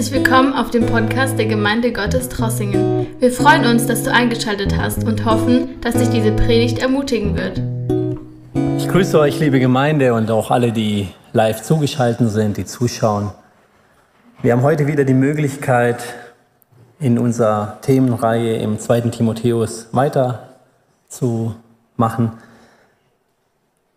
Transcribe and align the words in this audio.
Herzlich 0.00 0.24
willkommen 0.24 0.54
auf 0.54 0.70
dem 0.70 0.86
Podcast 0.86 1.38
der 1.38 1.44
Gemeinde 1.44 1.92
Gottes 1.92 2.30
Trossingen. 2.30 3.06
Wir 3.18 3.30
freuen 3.30 3.66
uns, 3.66 3.86
dass 3.86 4.02
du 4.02 4.10
eingeschaltet 4.10 4.78
hast 4.78 5.04
und 5.04 5.26
hoffen, 5.26 5.78
dass 5.82 5.94
dich 5.94 6.08
diese 6.08 6.32
Predigt 6.32 6.78
ermutigen 6.78 7.36
wird. 7.36 7.60
Ich 8.78 8.88
grüße 8.88 9.20
euch, 9.20 9.38
liebe 9.40 9.60
Gemeinde 9.60 10.14
und 10.14 10.30
auch 10.30 10.50
alle, 10.50 10.72
die 10.72 11.08
live 11.34 11.60
zugeschaltet 11.60 12.30
sind, 12.30 12.56
die 12.56 12.64
zuschauen. 12.64 13.32
Wir 14.40 14.54
haben 14.54 14.62
heute 14.62 14.86
wieder 14.86 15.04
die 15.04 15.12
Möglichkeit, 15.12 16.02
in 16.98 17.18
unserer 17.18 17.76
Themenreihe 17.82 18.56
im 18.56 18.78
zweiten 18.78 19.10
Timotheus 19.10 19.88
weiterzumachen. 19.92 22.38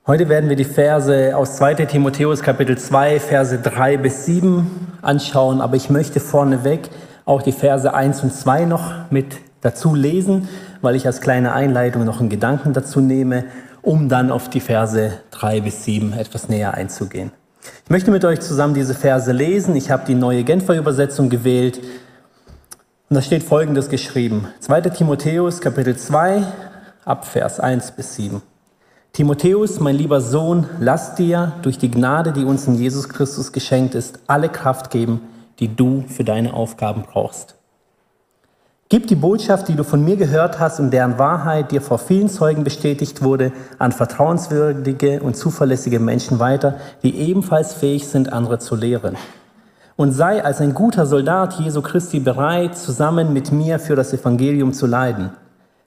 Heute 0.06 0.28
werden 0.28 0.50
wir 0.50 0.58
die 0.58 0.66
Verse 0.66 1.32
aus 1.34 1.56
2 1.56 1.76
Timotheus 1.86 2.42
Kapitel 2.42 2.78
2, 2.78 3.22
Verse 3.22 3.58
3 3.58 3.96
bis 3.96 4.26
7 4.26 4.98
anschauen, 5.02 5.62
aber 5.62 5.78
ich 5.78 5.90
möchte 5.90 6.20
vorneweg 6.20 6.90
auch 7.24 7.42
die 7.42 7.54
Verse 7.54 7.94
1 7.94 8.22
und 8.22 8.34
2 8.34 8.66
noch 8.66 9.10
mit 9.12 9.38
dazu 9.62 9.96
lesen, 9.96 10.50
weil 10.82 10.98
ich 10.98 11.06
als 11.06 11.22
kleine 11.22 11.54
Einleitung 11.54 12.04
noch 12.04 12.20
einen 12.20 12.28
Gedanken 12.28 12.74
dazu 12.74 13.00
nehme, 13.00 13.46
um 13.82 14.10
dann 14.10 14.30
auf 14.30 14.50
die 14.50 14.60
Verse 14.60 15.14
3 15.32 15.62
bis 15.62 15.86
7 15.86 16.12
etwas 16.12 16.50
näher 16.50 16.74
einzugehen. 16.74 17.32
Ich 17.86 17.90
möchte 17.90 18.12
mit 18.12 18.26
euch 18.26 18.42
zusammen 18.42 18.74
diese 18.74 18.96
Verse 18.96 19.32
lesen. 19.32 19.74
Ich 19.78 19.90
habe 19.90 20.04
die 20.06 20.16
neue 20.16 20.44
Genfer 20.44 20.76
Übersetzung 20.76 21.30
gewählt 21.30 21.80
und 23.10 23.16
da 23.16 23.22
steht 23.22 23.44
folgendes 23.44 23.88
geschrieben. 23.88 24.50
2 24.60 24.82
Timotheus 24.82 25.62
Kapitel 25.62 25.96
2 25.96 26.44
ab 27.06 27.24
Vers 27.26 27.62
1 27.62 27.92
bis 27.92 28.16
7. 28.16 28.42
Timotheus, 29.16 29.80
mein 29.80 29.96
lieber 29.96 30.22
Sohn, 30.22 30.66
lass 30.80 31.14
dir 31.14 31.52
durch 31.62 31.78
die 31.78 31.92
Gnade, 31.92 32.34
die 32.34 32.46
uns 32.46 32.66
in 32.66 32.74
Jesus 32.74 33.10
Christus 33.10 33.52
geschenkt 33.52 33.94
ist, 33.94 34.18
alle 34.26 34.50
Kraft 34.50 34.90
geben, 34.90 35.22
die 35.60 35.76
du 35.76 36.04
für 36.08 36.24
deine 36.24 36.56
Aufgaben 36.56 37.04
brauchst. 37.04 37.54
Gib 38.90 39.06
die 39.06 39.16
Botschaft, 39.16 39.68
die 39.68 39.76
du 39.76 39.84
von 39.84 40.04
mir 40.04 40.16
gehört 40.16 40.60
hast 40.60 40.80
und 40.80 40.90
deren 40.90 41.20
Wahrheit 41.20 41.70
dir 41.72 41.82
vor 41.82 42.00
vielen 42.00 42.28
Zeugen 42.28 42.64
bestätigt 42.64 43.22
wurde, 43.22 43.52
an 43.78 43.92
vertrauenswürdige 43.92 45.22
und 45.22 45.38
zuverlässige 45.38 46.00
Menschen 46.00 46.40
weiter, 46.40 46.80
die 47.04 47.16
ebenfalls 47.16 47.76
fähig 47.76 48.08
sind, 48.08 48.34
andere 48.34 48.58
zu 48.58 48.76
lehren. 48.76 49.16
Und 49.96 50.14
sei 50.14 50.44
als 50.44 50.60
ein 50.60 50.74
guter 50.74 51.06
Soldat 51.06 51.60
Jesu 51.60 51.84
Christi 51.84 52.20
bereit, 52.20 52.76
zusammen 52.76 53.32
mit 53.32 53.52
mir 53.52 53.78
für 53.78 53.96
das 53.96 54.12
Evangelium 54.12 54.74
zu 54.74 54.88
leiden. 54.88 55.30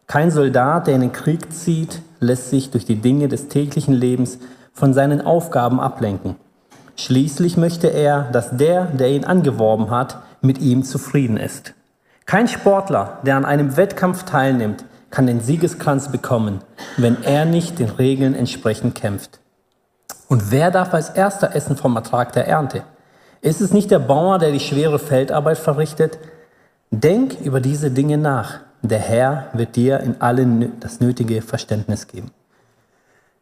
Kein 0.07 0.31
Soldat, 0.31 0.87
der 0.87 0.95
in 0.95 1.01
den 1.01 1.13
Krieg 1.13 1.53
zieht, 1.53 2.01
lässt 2.21 2.51
sich 2.51 2.71
durch 2.71 2.85
die 2.85 3.01
Dinge 3.01 3.29
des 3.29 3.49
täglichen 3.49 3.95
Lebens 3.95 4.39
von 4.73 4.95
seinen 4.95 5.21
Aufgaben 5.21 5.81
ablenken. 5.81 6.37
Schließlich 6.97 7.57
möchte 7.57 7.89
er, 7.89 8.23
dass 8.31 8.57
der, 8.57 8.85
der 8.87 9.11
ihn 9.11 9.25
angeworben 9.25 9.91
hat, 9.91 10.19
mit 10.41 10.61
ihm 10.61 10.85
zufrieden 10.85 11.37
ist. 11.37 11.75
Kein 12.25 12.49
Sportler, 12.49 13.19
der 13.25 13.37
an 13.37 13.45
einem 13.45 13.77
Wettkampf 13.77 14.23
teilnimmt, 14.23 14.85
kann 15.11 15.27
den 15.27 15.41
Siegeskranz 15.41 16.11
bekommen, 16.11 16.61
wenn 16.97 17.23
er 17.23 17.45
nicht 17.45 17.79
den 17.79 17.89
Regeln 17.89 18.35
entsprechend 18.35 18.95
kämpft. 18.95 19.41
Und 20.29 20.51
wer 20.51 20.71
darf 20.71 20.95
als 20.95 21.11
erster 21.11 21.55
essen 21.55 21.77
vom 21.77 21.97
Ertrag 21.97 22.33
der 22.33 22.47
Ernte? 22.49 22.83
Ist 23.41 23.61
es 23.61 23.73
nicht 23.73 23.91
der 23.91 24.01
Bauer, 24.01 24.39
der 24.39 24.51
die 24.51 24.61
schwere 24.61 24.99
Feldarbeit 24.99 25.59
verrichtet? 25.59 26.19
Denk 26.91 27.41
über 27.41 27.61
diese 27.61 27.91
Dinge 27.91 28.19
nach. 28.19 28.61
Der 28.83 28.99
Herr 28.99 29.49
wird 29.53 29.77
dir 29.77 30.01
in 30.01 30.21
allen 30.21 30.79
das 30.81 31.01
nötige 31.01 31.43
Verständnis 31.43 32.07
geben. 32.07 32.31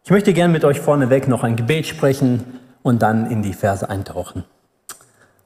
Ich 0.05 0.11
möchte 0.11 0.33
gern 0.33 0.53
mit 0.53 0.65
euch 0.65 0.81
vorneweg 0.81 1.29
noch 1.29 1.45
ein 1.45 1.57
Gebet 1.57 1.87
sprechen 1.87 2.45
und 2.83 3.03
dann 3.03 3.31
in 3.31 3.43
die 3.43 3.55
Verse 3.55 3.89
eintauchen. 3.89 4.45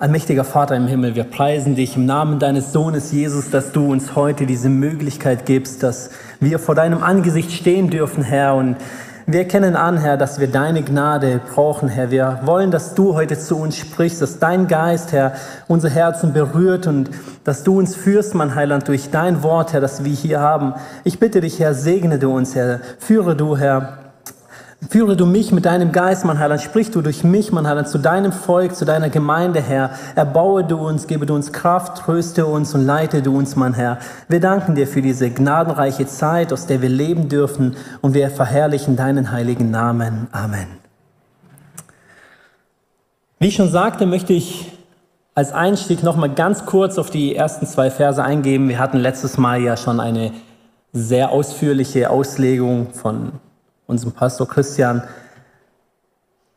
Allmächtiger 0.01 0.45
Vater 0.45 0.77
im 0.77 0.87
Himmel, 0.87 1.17
wir 1.17 1.25
preisen 1.25 1.75
dich 1.75 1.97
im 1.97 2.07
Namen 2.07 2.39
deines 2.39 2.73
Sohnes 2.73 3.11
Jesus, 3.11 3.51
dass 3.51 3.73
du 3.73 3.91
uns 3.91 4.15
heute 4.15 4.47
diese 4.47 4.69
Möglichkeit 4.69 5.45
gibst, 5.45 5.83
dass 5.83 6.11
wir 6.39 6.61
vor 6.61 6.77
deinem 6.77 7.03
Angesicht 7.03 7.51
stehen 7.51 7.91
dürfen, 7.91 8.23
Herr, 8.23 8.55
und 8.55 8.77
wir 9.31 9.41
erkennen 9.41 9.77
an, 9.77 9.99
Herr, 9.99 10.17
dass 10.17 10.41
wir 10.41 10.47
deine 10.47 10.83
Gnade 10.83 11.43
brauchen, 11.53 11.91
Herr. 11.91 12.11
Wir 12.11 12.41
wollen, 12.45 12.71
dass 12.71 12.95
du 12.95 13.13
heute 13.13 13.39
zu 13.39 13.57
uns 13.57 13.77
sprichst, 13.77 14.23
dass 14.23 14.39
dein 14.39 14.69
Geist, 14.69 15.13
Herr, 15.13 15.35
unsere 15.67 15.93
Herzen 15.93 16.33
berührt 16.33 16.87
und 16.87 17.11
dass 17.45 17.63
du 17.63 17.79
uns 17.79 17.95
führst, 17.95 18.35
mein 18.35 18.55
Heiland, 18.55 18.89
durch 18.89 19.11
dein 19.11 19.43
Wort, 19.43 19.75
Herr, 19.75 19.83
das 19.83 20.03
wir 20.03 20.15
hier 20.15 20.41
haben. 20.41 20.73
Ich 21.05 21.21
bitte 21.21 21.43
dich, 21.43 21.61
Herr, 21.61 21.75
segne 21.75 22.19
du 22.19 22.35
uns, 22.35 22.55
Herr. 22.55 22.81
Führe 22.99 23.37
du, 23.37 23.59
Herr, 23.59 24.08
Führe 24.87 25.17
du 25.17 25.27
mich 25.27 25.51
mit 25.51 25.65
deinem 25.65 25.91
Geist, 25.91 26.25
mein 26.25 26.39
Heiland. 26.39 26.63
Sprich 26.63 26.93
du 26.93 27.03
durch 27.03 27.25
mich, 27.25 27.51
mein 27.51 27.67
Heiland, 27.67 27.89
zu 27.89 27.99
deinem 27.99 28.31
Volk, 28.31 28.77
zu 28.77 28.85
deiner 28.85 29.11
Gemeinde, 29.11 29.61
Herr. 29.61 29.91
Erbaue 30.15 30.63
du 30.63 30.77
uns, 30.77 31.09
gebe 31.09 31.27
du 31.27 31.35
uns 31.35 31.53
Kraft, 31.53 31.99
tröste 31.99 32.47
uns 32.47 32.75
und 32.75 32.87
leite 32.87 33.21
du 33.21 33.37
uns, 33.37 33.57
mein 33.57 33.75
Herr. 33.75 33.99
Wir 34.29 34.39
danken 34.39 34.77
dir 34.77 34.87
für 34.87 35.03
diese 35.03 35.31
gnadenreiche 35.31 36.07
Zeit, 36.07 36.53
aus 36.53 36.67
der 36.67 36.81
wir 36.81 36.89
leben 36.89 37.29
dürfen 37.29 37.77
und 38.03 38.15
wir 38.15 38.31
verherrlichen 38.31 38.95
deinen 38.95 39.33
heiligen 39.33 39.73
Namen. 39.73 40.29
Amen. 40.31 40.69
Wie 43.41 43.49
ich 43.49 43.57
schon 43.57 43.71
sagte, 43.71 44.07
möchte 44.07 44.33
ich 44.33 44.73
als 45.35 45.53
Einstieg 45.53 46.05
noch 46.05 46.17
mal 46.17 46.31
ganz 46.33 46.67
kurz 46.67 46.99
auf 46.99 47.11
die 47.11 47.35
ersten 47.35 47.67
zwei 47.67 47.91
Verse 47.91 48.23
eingehen. 48.23 48.69
Wir 48.69 48.79
hatten 48.79 48.99
letztes 48.99 49.39
Mal 49.39 49.61
ja 49.61 49.77
schon 49.77 49.99
eine 49.99 50.33
sehr 50.93 51.31
ausführliche 51.31 52.11
Auslegung 52.11 52.93
von 52.93 53.33
unserem 53.89 54.13
Pastor 54.13 54.47
Christian. 54.47 55.03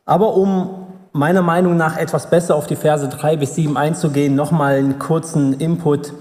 Aber 0.04 0.36
um 0.36 0.86
meiner 1.12 1.42
Meinung 1.42 1.76
nach 1.76 1.96
etwas 1.96 2.30
besser 2.30 2.54
auf 2.54 2.68
die 2.68 2.76
Verse 2.76 3.08
3 3.08 3.36
bis 3.36 3.56
7 3.56 3.76
einzugehen, 3.76 4.36
nochmal 4.36 4.76
einen 4.76 4.98
kurzen 5.00 5.54
Input. 5.54 6.12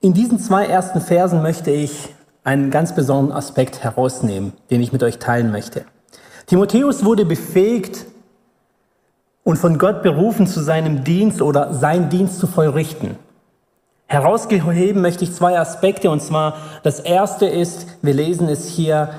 In 0.00 0.14
diesen 0.14 0.40
zwei 0.40 0.66
ersten 0.66 1.00
Versen 1.00 1.42
möchte 1.42 1.70
ich 1.70 2.14
einen 2.42 2.70
ganz 2.70 2.94
besonderen 2.94 3.36
Aspekt 3.36 3.84
herausnehmen, 3.84 4.54
den 4.70 4.80
ich 4.80 4.92
mit 4.92 5.02
euch 5.02 5.18
teilen 5.18 5.52
möchte. 5.52 5.84
Timotheus 6.46 7.04
wurde 7.04 7.26
befähigt 7.26 8.06
und 9.44 9.58
von 9.58 9.78
Gott 9.78 10.02
berufen 10.02 10.46
zu 10.46 10.60
seinem 10.60 11.04
Dienst 11.04 11.42
oder 11.42 11.74
seinen 11.74 12.08
Dienst 12.08 12.38
zu 12.38 12.46
vollrichten. 12.46 13.16
Herausgeheben 14.10 15.00
möchte 15.02 15.22
ich 15.22 15.32
zwei 15.32 15.56
Aspekte, 15.56 16.10
und 16.10 16.20
zwar 16.20 16.56
das 16.82 16.98
erste 16.98 17.46
ist, 17.46 17.86
wir 18.02 18.12
lesen 18.12 18.48
es 18.48 18.66
hier, 18.66 19.10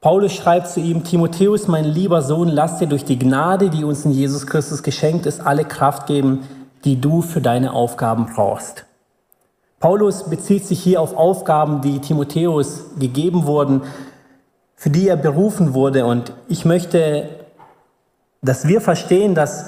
Paulus 0.00 0.32
schreibt 0.32 0.68
zu 0.68 0.78
ihm, 0.78 1.02
Timotheus, 1.02 1.66
mein 1.66 1.84
lieber 1.84 2.22
Sohn, 2.22 2.46
lass 2.46 2.78
dir 2.78 2.86
durch 2.86 3.04
die 3.04 3.18
Gnade, 3.18 3.70
die 3.70 3.82
uns 3.82 4.04
in 4.04 4.12
Jesus 4.12 4.46
Christus 4.46 4.84
geschenkt 4.84 5.26
ist, 5.26 5.44
alle 5.44 5.64
Kraft 5.64 6.06
geben, 6.06 6.46
die 6.84 7.00
du 7.00 7.22
für 7.22 7.40
deine 7.40 7.72
Aufgaben 7.72 8.26
brauchst. 8.32 8.84
Paulus 9.80 10.30
bezieht 10.30 10.64
sich 10.64 10.80
hier 10.80 11.00
auf 11.00 11.16
Aufgaben, 11.16 11.80
die 11.80 11.98
Timotheus 11.98 12.84
gegeben 13.00 13.46
wurden, 13.46 13.82
für 14.76 14.90
die 14.90 15.08
er 15.08 15.16
berufen 15.16 15.74
wurde. 15.74 16.06
Und 16.06 16.32
ich 16.46 16.64
möchte, 16.64 17.28
dass 18.42 18.68
wir 18.68 18.80
verstehen, 18.80 19.34
dass 19.34 19.66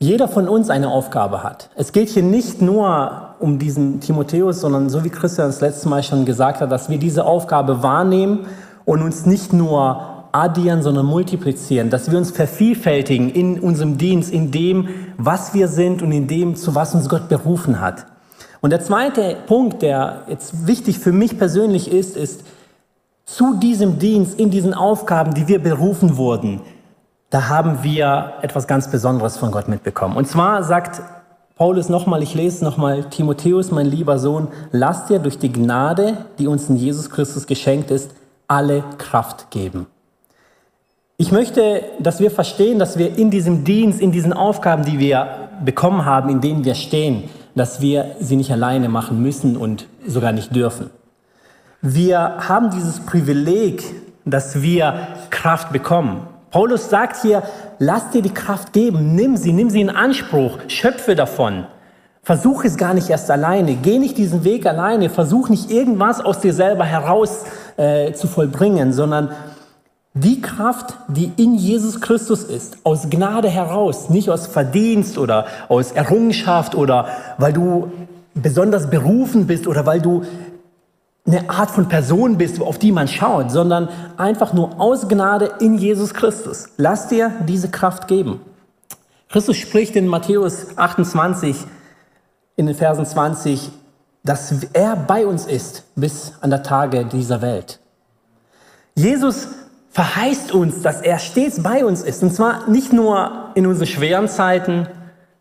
jeder 0.00 0.26
von 0.26 0.48
uns 0.48 0.68
eine 0.68 0.88
Aufgabe 0.90 1.44
hat. 1.44 1.70
Es 1.76 1.92
geht 1.92 2.08
hier 2.08 2.24
nicht 2.24 2.60
nur 2.60 3.31
um 3.42 3.58
diesen 3.58 4.00
Timotheus, 4.00 4.60
sondern 4.60 4.88
so 4.88 5.04
wie 5.04 5.10
Christian 5.10 5.48
das 5.48 5.60
letzte 5.60 5.88
Mal 5.88 6.02
schon 6.02 6.24
gesagt 6.24 6.60
hat, 6.60 6.70
dass 6.70 6.88
wir 6.88 6.98
diese 6.98 7.24
Aufgabe 7.24 7.82
wahrnehmen 7.82 8.46
und 8.84 9.02
uns 9.02 9.26
nicht 9.26 9.52
nur 9.52 10.26
addieren, 10.32 10.82
sondern 10.82 11.06
multiplizieren, 11.06 11.90
dass 11.90 12.10
wir 12.10 12.18
uns 12.18 12.30
vervielfältigen 12.30 13.28
in 13.30 13.60
unserem 13.60 13.98
Dienst, 13.98 14.32
in 14.32 14.50
dem, 14.50 14.88
was 15.18 15.52
wir 15.52 15.68
sind 15.68 16.02
und 16.02 16.10
in 16.12 16.26
dem, 16.26 16.56
zu 16.56 16.74
was 16.74 16.94
uns 16.94 17.08
Gott 17.08 17.28
berufen 17.28 17.80
hat. 17.80 18.06
Und 18.60 18.70
der 18.70 18.80
zweite 18.80 19.36
Punkt, 19.46 19.82
der 19.82 20.22
jetzt 20.28 20.66
wichtig 20.66 20.98
für 20.98 21.12
mich 21.12 21.36
persönlich 21.36 21.92
ist, 21.92 22.16
ist, 22.16 22.44
zu 23.24 23.54
diesem 23.54 23.98
Dienst, 23.98 24.38
in 24.38 24.50
diesen 24.50 24.74
Aufgaben, 24.74 25.34
die 25.34 25.48
wir 25.48 25.62
berufen 25.62 26.16
wurden, 26.16 26.60
da 27.30 27.48
haben 27.48 27.82
wir 27.82 28.34
etwas 28.42 28.66
ganz 28.66 28.90
Besonderes 28.90 29.36
von 29.36 29.50
Gott 29.50 29.68
mitbekommen. 29.68 30.16
Und 30.16 30.28
zwar 30.28 30.64
sagt 30.64 31.02
Paulus 31.62 31.88
nochmal, 31.88 32.24
ich 32.24 32.34
lese 32.34 32.64
nochmal, 32.64 33.04
Timotheus, 33.04 33.70
mein 33.70 33.86
lieber 33.86 34.18
Sohn, 34.18 34.48
lass 34.72 35.06
dir 35.06 35.20
durch 35.20 35.38
die 35.38 35.52
Gnade, 35.52 36.16
die 36.40 36.48
uns 36.48 36.68
in 36.68 36.74
Jesus 36.74 37.08
Christus 37.08 37.46
geschenkt 37.46 37.92
ist, 37.92 38.10
alle 38.48 38.82
Kraft 38.98 39.52
geben. 39.52 39.86
Ich 41.18 41.30
möchte, 41.30 41.84
dass 42.00 42.18
wir 42.18 42.32
verstehen, 42.32 42.80
dass 42.80 42.98
wir 42.98 43.16
in 43.16 43.30
diesem 43.30 43.62
Dienst, 43.62 44.00
in 44.00 44.10
diesen 44.10 44.32
Aufgaben, 44.32 44.84
die 44.84 44.98
wir 44.98 45.50
bekommen 45.64 46.04
haben, 46.04 46.30
in 46.30 46.40
denen 46.40 46.64
wir 46.64 46.74
stehen, 46.74 47.30
dass 47.54 47.80
wir 47.80 48.16
sie 48.18 48.34
nicht 48.34 48.50
alleine 48.50 48.88
machen 48.88 49.22
müssen 49.22 49.56
und 49.56 49.86
sogar 50.04 50.32
nicht 50.32 50.56
dürfen. 50.56 50.90
Wir 51.80 52.38
haben 52.48 52.70
dieses 52.70 52.98
Privileg, 52.98 53.84
dass 54.24 54.62
wir 54.62 55.06
Kraft 55.30 55.72
bekommen. 55.72 56.26
Paulus 56.52 56.90
sagt 56.90 57.22
hier, 57.22 57.42
lass 57.78 58.10
dir 58.10 58.20
die 58.20 58.34
Kraft 58.34 58.74
geben, 58.74 59.14
nimm 59.14 59.38
sie, 59.38 59.54
nimm 59.54 59.70
sie 59.70 59.80
in 59.80 59.88
Anspruch, 59.88 60.58
schöpfe 60.68 61.16
davon. 61.16 61.66
Versuch 62.22 62.64
es 62.64 62.76
gar 62.76 62.92
nicht 62.92 63.08
erst 63.08 63.30
alleine, 63.30 63.74
geh 63.74 63.98
nicht 63.98 64.18
diesen 64.18 64.44
Weg 64.44 64.66
alleine, 64.66 65.08
versuch 65.08 65.48
nicht 65.48 65.70
irgendwas 65.70 66.20
aus 66.20 66.40
dir 66.40 66.52
selber 66.52 66.84
heraus 66.84 67.44
äh, 67.78 68.12
zu 68.12 68.28
vollbringen, 68.28 68.92
sondern 68.92 69.30
die 70.12 70.42
Kraft, 70.42 70.94
die 71.08 71.32
in 71.38 71.54
Jesus 71.54 72.02
Christus 72.02 72.44
ist, 72.44 72.76
aus 72.84 73.08
Gnade 73.08 73.48
heraus, 73.48 74.10
nicht 74.10 74.28
aus 74.28 74.46
Verdienst 74.46 75.16
oder 75.16 75.46
aus 75.68 75.92
Errungenschaft 75.92 76.74
oder 76.74 77.06
weil 77.38 77.54
du 77.54 77.90
besonders 78.34 78.90
berufen 78.90 79.46
bist 79.46 79.66
oder 79.66 79.86
weil 79.86 80.02
du 80.02 80.22
eine 81.24 81.48
Art 81.48 81.70
von 81.70 81.88
Person 81.88 82.36
bist, 82.36 82.60
auf 82.60 82.78
die 82.78 82.92
man 82.92 83.06
schaut, 83.06 83.50
sondern 83.50 83.88
einfach 84.16 84.52
nur 84.52 84.80
aus 84.80 85.08
Gnade 85.08 85.52
in 85.60 85.78
Jesus 85.78 86.14
Christus. 86.14 86.70
Lass 86.76 87.08
dir 87.08 87.30
diese 87.46 87.70
Kraft 87.70 88.08
geben. 88.08 88.40
Christus 89.28 89.56
spricht 89.56 89.96
in 89.96 90.08
Matthäus 90.08 90.76
28, 90.76 91.56
in 92.56 92.66
den 92.66 92.74
Versen 92.74 93.06
20, 93.06 93.70
dass 94.24 94.52
er 94.72 94.96
bei 94.96 95.26
uns 95.26 95.46
ist 95.46 95.84
bis 95.94 96.34
an 96.40 96.50
der 96.50 96.62
Tage 96.62 97.04
dieser 97.04 97.40
Welt. 97.40 97.80
Jesus 98.94 99.48
verheißt 99.90 100.52
uns, 100.52 100.82
dass 100.82 101.00
er 101.00 101.18
stets 101.18 101.62
bei 101.62 101.84
uns 101.84 102.02
ist. 102.02 102.22
Und 102.22 102.34
zwar 102.34 102.68
nicht 102.68 102.92
nur 102.92 103.50
in 103.54 103.66
unseren 103.66 103.86
schweren 103.86 104.28
Zeiten, 104.28 104.88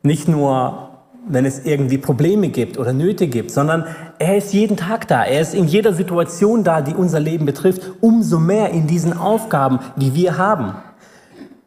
nicht 0.04 0.28
nur, 0.28 0.91
wenn 1.28 1.46
es 1.46 1.66
irgendwie 1.66 1.98
Probleme 1.98 2.50
gibt 2.50 2.78
oder 2.78 2.94
Nöte 2.94 3.28
gibt, 3.28 3.52
sondern 3.52 3.86
er 4.20 4.38
ist 4.38 4.54
jeden 4.54 4.78
Tag 4.78 5.08
da. 5.08 5.24
Er 5.24 5.42
ist 5.42 5.54
in 5.54 5.68
jeder 5.68 5.94
Situation 5.94 6.64
da, 6.64 6.82
die 6.82 6.94
unser 6.94 7.20
Leben 7.20 7.46
betrifft, 7.46 7.92
umso 8.02 8.40
mehr 8.40 8.72
in 8.72 8.88
diesen 8.88 9.18
Aufgaben, 9.18 9.80
die 9.96 10.16
wir 10.16 10.38
haben. 10.38 10.74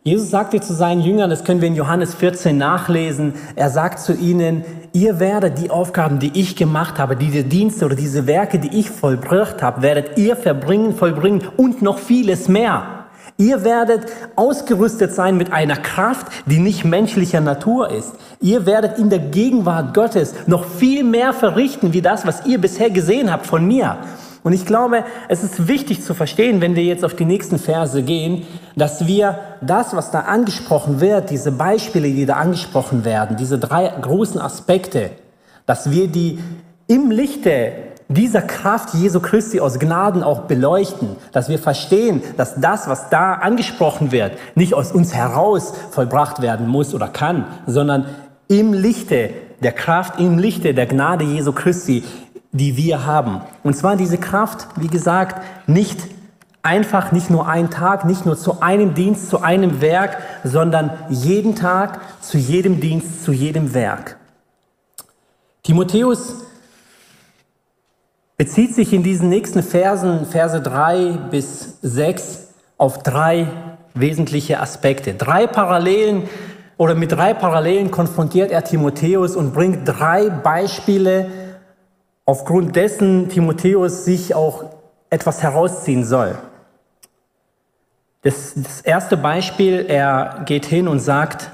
Jesus 0.02 0.28
sagte 0.28 0.60
zu 0.60 0.74
seinen 0.74 1.00
Jüngern, 1.00 1.30
das 1.30 1.44
können 1.44 1.62
wir 1.62 1.68
in 1.68 1.76
Johannes 1.76 2.14
14 2.14 2.58
nachlesen, 2.58 3.32
er 3.56 3.70
sagt 3.70 4.00
zu 4.00 4.12
ihnen, 4.12 4.62
ihr 4.92 5.18
werdet 5.18 5.58
die 5.58 5.70
Aufgaben, 5.70 6.18
die 6.18 6.38
ich 6.38 6.56
gemacht 6.56 6.98
habe, 6.98 7.16
diese 7.16 7.42
Dienste 7.42 7.86
oder 7.86 7.96
diese 7.96 8.26
Werke, 8.26 8.58
die 8.58 8.78
ich 8.78 8.90
vollbracht 8.90 9.62
habe, 9.62 9.80
werdet 9.80 10.18
ihr 10.18 10.36
verbringen, 10.36 10.94
vollbringen 10.94 11.42
und 11.56 11.80
noch 11.80 11.98
vieles 11.98 12.48
mehr. 12.48 12.93
Ihr 13.36 13.64
werdet 13.64 14.06
ausgerüstet 14.36 15.12
sein 15.12 15.36
mit 15.36 15.52
einer 15.52 15.76
Kraft, 15.76 16.28
die 16.46 16.60
nicht 16.60 16.84
menschlicher 16.84 17.40
Natur 17.40 17.90
ist. 17.90 18.12
Ihr 18.40 18.64
werdet 18.64 18.98
in 18.98 19.10
der 19.10 19.18
Gegenwart 19.18 19.92
Gottes 19.92 20.34
noch 20.46 20.64
viel 20.64 21.02
mehr 21.02 21.32
verrichten, 21.32 21.92
wie 21.92 22.02
das, 22.02 22.26
was 22.26 22.46
ihr 22.46 22.60
bisher 22.60 22.90
gesehen 22.90 23.32
habt 23.32 23.46
von 23.46 23.66
mir. 23.66 23.98
Und 24.44 24.52
ich 24.52 24.66
glaube, 24.66 25.04
es 25.28 25.42
ist 25.42 25.66
wichtig 25.66 26.04
zu 26.04 26.14
verstehen, 26.14 26.60
wenn 26.60 26.76
wir 26.76 26.84
jetzt 26.84 27.04
auf 27.04 27.14
die 27.14 27.24
nächsten 27.24 27.58
Verse 27.58 28.02
gehen, 28.02 28.46
dass 28.76 29.06
wir 29.06 29.38
das, 29.62 29.96
was 29.96 30.12
da 30.12 30.20
angesprochen 30.20 31.00
wird, 31.00 31.30
diese 31.30 31.50
Beispiele, 31.50 32.08
die 32.08 32.26
da 32.26 32.34
angesprochen 32.34 33.04
werden, 33.04 33.36
diese 33.36 33.58
drei 33.58 33.88
großen 33.88 34.40
Aspekte, 34.40 35.10
dass 35.66 35.90
wir 35.90 36.08
die 36.08 36.38
im 36.86 37.10
Lichte 37.10 37.72
dieser 38.08 38.42
Kraft 38.42 38.94
Jesu 38.94 39.20
Christi 39.20 39.60
aus 39.60 39.78
Gnaden 39.78 40.22
auch 40.22 40.42
beleuchten, 40.42 41.16
dass 41.32 41.48
wir 41.48 41.58
verstehen, 41.58 42.22
dass 42.36 42.60
das, 42.60 42.88
was 42.88 43.08
da 43.10 43.34
angesprochen 43.34 44.12
wird, 44.12 44.32
nicht 44.54 44.74
aus 44.74 44.92
uns 44.92 45.14
heraus 45.14 45.72
vollbracht 45.90 46.42
werden 46.42 46.68
muss 46.68 46.94
oder 46.94 47.08
kann, 47.08 47.46
sondern 47.66 48.06
im 48.48 48.72
Lichte 48.74 49.30
der 49.62 49.72
Kraft, 49.72 50.20
im 50.20 50.38
Lichte 50.38 50.74
der 50.74 50.86
Gnade 50.86 51.24
Jesu 51.24 51.52
Christi 51.52 52.04
die 52.54 52.76
wir 52.76 53.04
haben. 53.04 53.40
Und 53.64 53.76
zwar 53.76 53.96
diese 53.96 54.16
Kraft, 54.16 54.68
wie 54.76 54.86
gesagt, 54.86 55.42
nicht 55.66 55.98
einfach, 56.62 57.10
nicht 57.10 57.28
nur 57.28 57.48
einen 57.48 57.68
Tag, 57.68 58.04
nicht 58.04 58.24
nur 58.24 58.38
zu 58.38 58.62
einem 58.62 58.94
Dienst, 58.94 59.28
zu 59.28 59.42
einem 59.42 59.80
Werk, 59.80 60.18
sondern 60.44 60.92
jeden 61.10 61.56
Tag, 61.56 62.00
zu 62.22 62.38
jedem 62.38 62.80
Dienst, 62.80 63.24
zu 63.24 63.32
jedem 63.32 63.74
Werk. 63.74 64.16
Timotheus 65.64 66.44
bezieht 68.36 68.74
sich 68.74 68.92
in 68.92 69.02
diesen 69.02 69.28
nächsten 69.28 69.62
Versen, 69.62 70.26
Verse 70.26 70.60
drei 70.60 71.18
bis 71.30 71.78
sechs, 71.82 72.48
auf 72.76 73.02
drei 73.02 73.48
wesentliche 73.94 74.60
Aspekte. 74.60 75.14
Drei 75.14 75.46
Parallelen 75.46 76.24
oder 76.76 76.94
mit 76.94 77.12
drei 77.12 77.34
Parallelen 77.34 77.90
konfrontiert 77.90 78.50
er 78.50 78.64
Timotheus 78.64 79.36
und 79.36 79.54
bringt 79.54 79.82
drei 79.84 80.28
Beispiele, 80.28 81.30
aufgrund 82.24 82.74
dessen 82.74 83.28
Timotheus 83.28 84.04
sich 84.04 84.34
auch 84.34 84.64
etwas 85.10 85.42
herausziehen 85.42 86.04
soll. 86.04 86.36
Das, 88.22 88.54
das, 88.56 88.80
erste 88.80 89.16
Beispiel, 89.16 89.84
er 89.86 90.42
geht 90.46 90.64
hin 90.64 90.88
und 90.88 90.98
sagt, 90.98 91.50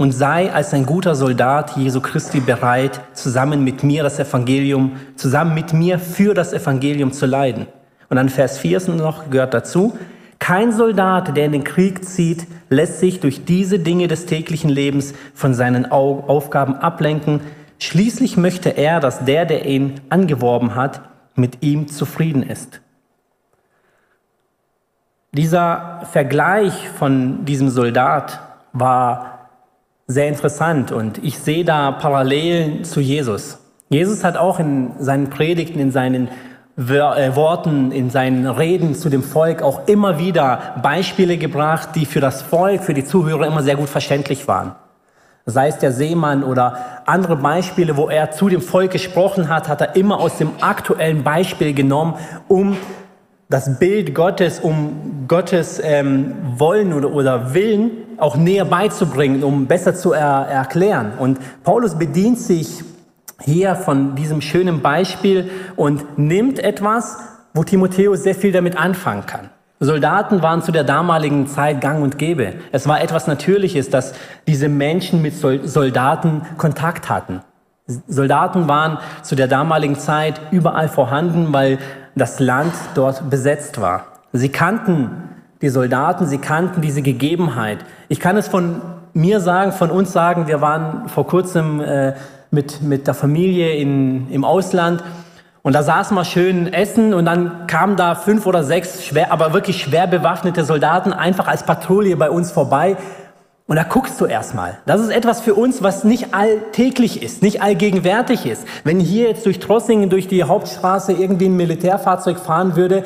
und 0.00 0.12
sei 0.12 0.50
als 0.50 0.72
ein 0.72 0.86
guter 0.86 1.14
Soldat 1.14 1.76
Jesu 1.76 2.00
Christi 2.00 2.40
bereit, 2.40 3.02
zusammen 3.12 3.62
mit 3.62 3.82
mir 3.84 4.02
das 4.02 4.18
Evangelium, 4.18 4.92
zusammen 5.14 5.52
mit 5.52 5.74
mir 5.74 5.98
für 5.98 6.32
das 6.32 6.54
Evangelium 6.54 7.12
zu 7.12 7.26
leiden. 7.26 7.66
Und 8.08 8.16
dann 8.16 8.30
Vers 8.30 8.56
4 8.56 8.92
noch 8.96 9.28
gehört 9.28 9.52
dazu, 9.52 9.98
kein 10.38 10.72
Soldat, 10.72 11.36
der 11.36 11.44
in 11.44 11.52
den 11.52 11.64
Krieg 11.64 12.02
zieht, 12.02 12.46
lässt 12.70 12.98
sich 12.98 13.20
durch 13.20 13.44
diese 13.44 13.78
Dinge 13.78 14.08
des 14.08 14.24
täglichen 14.24 14.70
Lebens 14.70 15.12
von 15.34 15.52
seinen 15.52 15.92
Aufgaben 15.92 16.76
ablenken, 16.76 17.42
Schließlich 17.82 18.36
möchte 18.36 18.68
er, 18.70 19.00
dass 19.00 19.24
der, 19.24 19.46
der 19.46 19.64
ihn 19.64 20.02
angeworben 20.10 20.74
hat, 20.74 21.00
mit 21.34 21.62
ihm 21.62 21.88
zufrieden 21.88 22.42
ist. 22.42 22.82
Dieser 25.32 26.02
Vergleich 26.12 26.90
von 26.90 27.46
diesem 27.46 27.70
Soldat 27.70 28.38
war 28.74 29.39
sehr 30.10 30.28
interessant 30.28 30.90
und 30.90 31.22
ich 31.22 31.38
sehe 31.38 31.64
da 31.64 31.92
Parallelen 31.92 32.84
zu 32.84 33.00
Jesus. 33.00 33.58
Jesus 33.88 34.24
hat 34.24 34.36
auch 34.36 34.58
in 34.58 34.90
seinen 34.98 35.30
Predigten, 35.30 35.78
in 35.78 35.92
seinen 35.92 36.28
äh, 36.76 37.36
Worten, 37.36 37.92
in 37.92 38.10
seinen 38.10 38.46
Reden 38.46 38.94
zu 38.94 39.08
dem 39.08 39.22
Volk 39.22 39.62
auch 39.62 39.86
immer 39.86 40.18
wieder 40.18 40.74
Beispiele 40.82 41.38
gebracht, 41.38 41.90
die 41.94 42.06
für 42.06 42.20
das 42.20 42.42
Volk, 42.42 42.82
für 42.82 42.94
die 42.94 43.04
Zuhörer 43.04 43.46
immer 43.46 43.62
sehr 43.62 43.76
gut 43.76 43.88
verständlich 43.88 44.48
waren 44.48 44.74
sei 45.46 45.68
es 45.68 45.78
der 45.78 45.92
Seemann 45.92 46.44
oder 46.44 46.78
andere 47.06 47.36
Beispiele, 47.36 47.96
wo 47.96 48.08
er 48.08 48.30
zu 48.30 48.48
dem 48.48 48.62
Volk 48.62 48.92
gesprochen 48.92 49.48
hat, 49.48 49.68
hat 49.68 49.80
er 49.80 49.96
immer 49.96 50.20
aus 50.20 50.38
dem 50.38 50.50
aktuellen 50.60 51.22
Beispiel 51.22 51.74
genommen, 51.74 52.14
um 52.48 52.76
das 53.50 53.80
Bild 53.80 54.14
Gottes, 54.14 54.60
um 54.60 55.26
Gottes 55.26 55.80
ähm, 55.82 56.34
Wollen 56.56 56.92
oder, 56.92 57.12
oder 57.12 57.52
Willen 57.52 57.90
auch 58.16 58.36
näher 58.36 58.64
beizubringen, 58.64 59.42
um 59.42 59.66
besser 59.66 59.94
zu 59.94 60.12
er, 60.12 60.46
erklären. 60.46 61.12
Und 61.18 61.38
Paulus 61.64 61.98
bedient 61.98 62.38
sich 62.38 62.84
hier 63.42 63.74
von 63.74 64.14
diesem 64.14 64.40
schönen 64.40 64.82
Beispiel 64.82 65.50
und 65.74 66.18
nimmt 66.18 66.60
etwas, 66.60 67.18
wo 67.52 67.64
Timotheus 67.64 68.22
sehr 68.22 68.36
viel 68.36 68.52
damit 68.52 68.78
anfangen 68.78 69.26
kann. 69.26 69.50
Soldaten 69.80 70.42
waren 70.42 70.62
zu 70.62 70.72
der 70.72 70.84
damaligen 70.84 71.46
Zeit 71.46 71.80
gang 71.80 72.02
und 72.02 72.18
gäbe. 72.18 72.52
Es 72.70 72.86
war 72.86 73.00
etwas 73.00 73.26
Natürliches, 73.26 73.88
dass 73.88 74.12
diese 74.46 74.68
Menschen 74.68 75.22
mit 75.22 75.34
Soldaten 75.34 76.42
Kontakt 76.58 77.08
hatten. 77.08 77.40
Soldaten 78.06 78.68
waren 78.68 78.98
zu 79.22 79.34
der 79.34 79.48
damaligen 79.48 79.96
Zeit 79.96 80.40
überall 80.50 80.88
vorhanden, 80.88 81.52
weil 81.52 81.78
das 82.14 82.40
Land 82.40 82.74
dort 82.94 83.30
besetzt 83.30 83.80
war. 83.80 84.06
Sie 84.32 84.48
kannten 84.48 85.10
die 85.62 85.68
Soldaten, 85.68 86.26
sie 86.26 86.38
kannten 86.38 86.80
diese 86.80 87.02
Gegebenheit. 87.02 87.78
Ich 88.08 88.20
kann 88.20 88.36
es 88.36 88.48
von 88.48 88.80
mir 89.12 89.40
sagen, 89.40 89.72
von 89.72 89.90
uns 89.90 90.12
sagen, 90.12 90.46
wir 90.46 90.60
waren 90.60 91.08
vor 91.08 91.26
kurzem 91.26 91.80
äh, 91.80 92.14
mit, 92.50 92.80
mit 92.82 93.06
der 93.06 93.14
Familie 93.14 93.74
in, 93.74 94.30
im 94.30 94.44
Ausland 94.44 95.02
und 95.62 95.74
da 95.74 95.82
saßen 95.82 96.16
wir 96.16 96.24
schön 96.24 96.72
essen 96.72 97.12
und 97.12 97.26
dann 97.26 97.66
kamen 97.66 97.96
da 97.96 98.14
fünf 98.14 98.46
oder 98.46 98.64
sechs 98.64 99.04
schwer, 99.04 99.30
aber 99.30 99.52
wirklich 99.52 99.82
schwer 99.82 100.06
bewaffnete 100.06 100.64
Soldaten 100.64 101.12
einfach 101.12 101.48
als 101.48 101.64
Patrouille 101.64 102.16
bei 102.16 102.30
uns 102.30 102.50
vorbei. 102.50 102.96
Und 103.70 103.76
da 103.76 103.84
guckst 103.84 104.20
du 104.20 104.24
erstmal. 104.24 104.78
Das 104.84 105.00
ist 105.00 105.10
etwas 105.10 105.40
für 105.40 105.54
uns, 105.54 105.80
was 105.80 106.02
nicht 106.02 106.34
alltäglich 106.34 107.22
ist, 107.22 107.40
nicht 107.40 107.62
allgegenwärtig 107.62 108.44
ist. 108.44 108.66
Wenn 108.82 108.98
hier 108.98 109.28
jetzt 109.28 109.46
durch 109.46 109.60
Trossingen, 109.60 110.10
durch 110.10 110.26
die 110.26 110.42
Hauptstraße 110.42 111.12
irgendwie 111.12 111.44
ein 111.44 111.56
Militärfahrzeug 111.56 112.40
fahren 112.40 112.74
würde, 112.74 113.04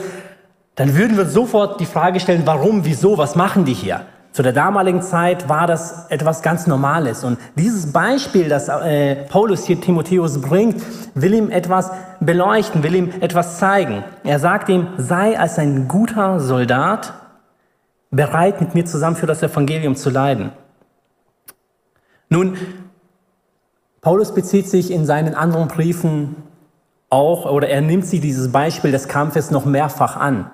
dann 0.74 0.96
würden 0.96 1.18
wir 1.18 1.26
sofort 1.26 1.80
die 1.80 1.84
Frage 1.84 2.18
stellen, 2.18 2.44
warum, 2.46 2.86
wieso, 2.86 3.18
was 3.18 3.36
machen 3.36 3.66
die 3.66 3.74
hier? 3.74 4.06
Zu 4.32 4.42
der 4.42 4.54
damaligen 4.54 5.02
Zeit 5.02 5.50
war 5.50 5.66
das 5.66 6.06
etwas 6.08 6.40
ganz 6.40 6.66
Normales. 6.66 7.24
Und 7.24 7.38
dieses 7.56 7.92
Beispiel, 7.92 8.48
das 8.48 8.70
äh, 8.70 9.16
Paulus 9.16 9.66
hier 9.66 9.78
Timotheus 9.82 10.40
bringt, 10.40 10.82
will 11.14 11.34
ihm 11.34 11.50
etwas 11.50 11.90
beleuchten, 12.20 12.82
will 12.82 12.94
ihm 12.94 13.10
etwas 13.20 13.58
zeigen. 13.58 14.02
Er 14.24 14.38
sagt 14.38 14.70
ihm, 14.70 14.86
sei 14.96 15.38
als 15.38 15.58
ein 15.58 15.88
guter 15.88 16.40
Soldat 16.40 17.12
bereit, 18.14 18.60
mit 18.60 18.74
mir 18.74 18.84
zusammen 18.84 19.16
für 19.16 19.26
das 19.26 19.42
Evangelium 19.42 19.96
zu 19.96 20.10
leiden. 20.10 20.52
Nun, 22.28 22.56
Paulus 24.00 24.34
bezieht 24.34 24.68
sich 24.68 24.90
in 24.90 25.06
seinen 25.06 25.34
anderen 25.34 25.68
Briefen 25.68 26.36
auch, 27.10 27.50
oder 27.50 27.68
er 27.68 27.80
nimmt 27.80 28.06
sich 28.06 28.20
dieses 28.20 28.50
Beispiel 28.50 28.90
des 28.90 29.08
Kampfes 29.08 29.50
noch 29.50 29.64
mehrfach 29.64 30.16
an. 30.16 30.50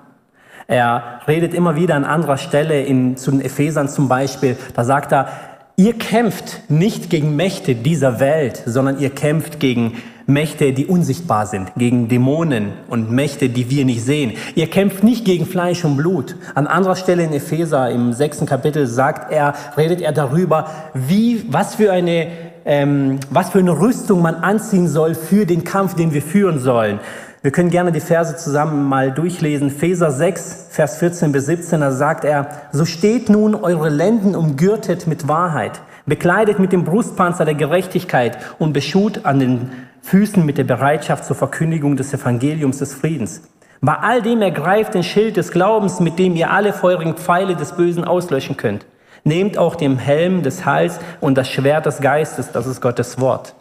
Er 0.67 1.21
redet 1.27 1.53
immer 1.53 1.75
wieder 1.75 1.95
an 1.95 2.05
anderer 2.05 2.37
Stelle 2.37 2.83
in, 2.83 3.17
zu 3.17 3.31
den 3.31 3.41
Ephesern 3.41 3.89
zum 3.89 4.07
Beispiel. 4.07 4.57
Da 4.73 4.83
sagt 4.83 5.11
er, 5.11 5.27
ihr 5.75 5.97
kämpft 5.97 6.69
nicht 6.69 7.09
gegen 7.09 7.35
Mächte 7.35 7.75
dieser 7.75 8.19
Welt, 8.19 8.61
sondern 8.65 8.99
ihr 8.99 9.09
kämpft 9.09 9.59
gegen 9.59 9.97
Mächte, 10.27 10.73
die 10.73 10.85
unsichtbar 10.85 11.45
sind, 11.45 11.71
gegen 11.75 12.07
Dämonen 12.07 12.73
und 12.87 13.11
Mächte, 13.11 13.49
die 13.49 13.69
wir 13.69 13.85
nicht 13.85 14.03
sehen. 14.03 14.33
Ihr 14.55 14.67
kämpft 14.67 15.03
nicht 15.03 15.25
gegen 15.25 15.45
Fleisch 15.45 15.83
und 15.83 15.97
Blut. 15.97 16.35
An 16.55 16.67
anderer 16.67 16.95
Stelle 16.95 17.23
in 17.23 17.33
Epheser 17.33 17.89
im 17.89 18.13
sechsten 18.13 18.45
Kapitel 18.45 18.87
sagt 18.87 19.31
er, 19.31 19.53
redet 19.77 20.01
er 20.01 20.11
darüber, 20.11 20.69
wie, 20.93 21.45
was 21.49 21.75
für 21.75 21.91
eine, 21.91 22.27
ähm, 22.65 23.19
was 23.29 23.49
für 23.49 23.59
eine 23.59 23.79
Rüstung 23.79 24.21
man 24.21 24.35
anziehen 24.35 24.87
soll 24.87 25.15
für 25.15 25.45
den 25.45 25.63
Kampf, 25.63 25.95
den 25.95 26.13
wir 26.13 26.21
führen 26.21 26.59
sollen. 26.59 26.99
Wir 27.41 27.51
können 27.51 27.71
gerne 27.71 27.91
die 27.91 28.01
Verse 28.01 28.37
zusammen 28.37 28.87
mal 28.87 29.11
durchlesen. 29.11 29.69
Epheser 29.69 30.11
6, 30.11 30.67
Vers 30.69 30.97
14 30.97 31.31
bis 31.31 31.47
17, 31.47 31.81
da 31.81 31.91
sagt 31.91 32.23
er, 32.23 32.47
so 32.71 32.85
steht 32.85 33.29
nun 33.29 33.55
eure 33.55 33.89
Lenden 33.89 34.35
umgürtet 34.35 35.07
mit 35.07 35.27
Wahrheit 35.27 35.81
bekleidet 36.05 36.59
mit 36.59 36.71
dem 36.71 36.83
Brustpanzer 36.83 37.45
der 37.45 37.55
Gerechtigkeit 37.55 38.37
und 38.59 38.73
beschut 38.73 39.25
an 39.25 39.39
den 39.39 39.69
Füßen 40.01 40.45
mit 40.45 40.57
der 40.57 40.63
Bereitschaft 40.63 41.25
zur 41.25 41.35
Verkündigung 41.35 41.95
des 41.95 42.13
Evangeliums 42.13 42.79
des 42.79 42.93
Friedens. 42.93 43.41
Bei 43.81 43.95
all 43.95 44.21
dem 44.21 44.41
ergreift 44.41 44.93
den 44.93 45.03
Schild 45.03 45.37
des 45.37 45.51
Glaubens, 45.51 45.99
mit 45.99 46.19
dem 46.19 46.35
ihr 46.35 46.51
alle 46.51 46.73
feurigen 46.73 47.15
Pfeile 47.15 47.55
des 47.55 47.73
Bösen 47.73 48.03
auslöschen 48.03 48.57
könnt. 48.57 48.85
Nehmt 49.23 49.57
auch 49.57 49.75
den 49.75 49.97
Helm 49.97 50.43
des 50.43 50.65
Heils 50.65 50.99
und 51.19 51.35
das 51.37 51.47
Schwert 51.47 51.85
des 51.85 51.99
Geistes, 51.99 52.51
das 52.51 52.67
ist 52.67 52.81
Gottes 52.81 53.19
Wort. 53.19 53.55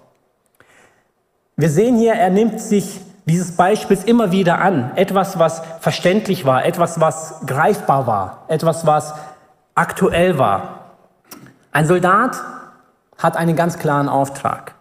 Wir 1.56 1.68
sehen 1.68 1.96
hier, 1.96 2.14
er 2.14 2.30
nimmt 2.30 2.60
sich 2.60 3.00
dieses 3.26 3.56
Beispiels 3.56 4.04
immer 4.04 4.32
wieder 4.32 4.60
an. 4.60 4.92
Etwas, 4.96 5.38
was 5.38 5.62
verständlich 5.80 6.44
war, 6.44 6.64
etwas, 6.64 7.00
was 7.00 7.40
greifbar 7.46 8.06
war, 8.06 8.44
etwas, 8.48 8.86
was 8.86 9.14
aktuell 9.74 10.38
war. 10.38 10.80
Ein 11.72 11.86
Soldat 11.86 12.36
hat 13.18 13.36
einen 13.36 13.56
ganz 13.56 13.78
klaren 13.78 14.08
Auftrag. 14.08 14.74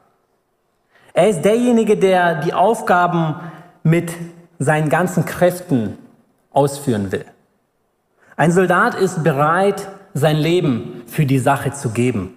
Er 1.14 1.30
ist 1.30 1.42
derjenige, 1.42 1.98
der 1.98 2.42
die 2.42 2.54
Aufgaben 2.54 3.36
mit 3.84 4.12
seinen 4.60 4.90
ganzen 4.90 5.26
Kräften 5.26 5.98
ausführen 6.52 7.12
will. 7.12 7.26
Ein 8.36 8.52
Soldat 8.52 8.96
ist 8.96 9.24
bereit, 9.24 9.88
sein 10.14 10.38
Leben 10.38 11.04
für 11.08 11.26
die 11.26 11.40
Sache 11.40 11.72
zu 11.72 11.90
geben. 11.90 12.36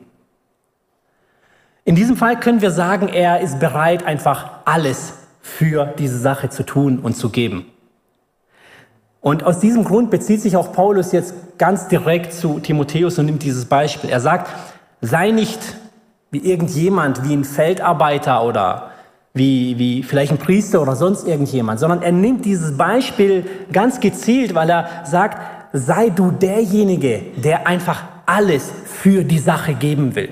In 1.84 1.96
diesem 1.96 2.16
Fall 2.16 2.38
können 2.38 2.60
wir 2.60 2.70
sagen, 2.70 3.08
er 3.08 3.40
ist 3.40 3.58
bereit, 3.58 4.04
einfach 4.04 4.50
alles 4.64 5.14
für 5.40 5.86
diese 5.98 6.18
Sache 6.18 6.48
zu 6.48 6.62
tun 6.64 7.00
und 7.00 7.16
zu 7.16 7.30
geben. 7.30 7.66
Und 9.20 9.44
aus 9.44 9.60
diesem 9.60 9.84
Grund 9.84 10.10
bezieht 10.10 10.40
sich 10.40 10.56
auch 10.56 10.72
Paulus 10.72 11.12
jetzt 11.12 11.34
ganz 11.58 11.88
direkt 11.88 12.32
zu 12.32 12.60
Timotheus 12.60 13.18
und 13.18 13.26
nimmt 13.26 13.42
dieses 13.42 13.64
Beispiel. 13.64 14.10
Er 14.10 14.20
sagt, 14.20 14.50
sei 15.00 15.30
nicht 15.30 15.60
wie 16.32 16.38
irgendjemand, 16.38 17.22
wie 17.24 17.34
ein 17.34 17.44
Feldarbeiter 17.44 18.42
oder 18.44 18.90
wie, 19.34 19.78
wie 19.78 20.02
vielleicht 20.02 20.32
ein 20.32 20.38
Priester 20.38 20.82
oder 20.82 20.96
sonst 20.96 21.26
irgendjemand, 21.26 21.78
sondern 21.78 22.02
er 22.02 22.12
nimmt 22.12 22.44
dieses 22.44 22.76
Beispiel 22.76 23.46
ganz 23.72 24.00
gezielt, 24.00 24.54
weil 24.54 24.68
er 24.68 24.88
sagt, 25.04 25.38
sei 25.72 26.10
du 26.10 26.32
derjenige, 26.32 27.22
der 27.36 27.66
einfach 27.66 28.02
alles 28.26 28.72
für 28.84 29.24
die 29.24 29.38
Sache 29.38 29.74
geben 29.74 30.16
will 30.16 30.30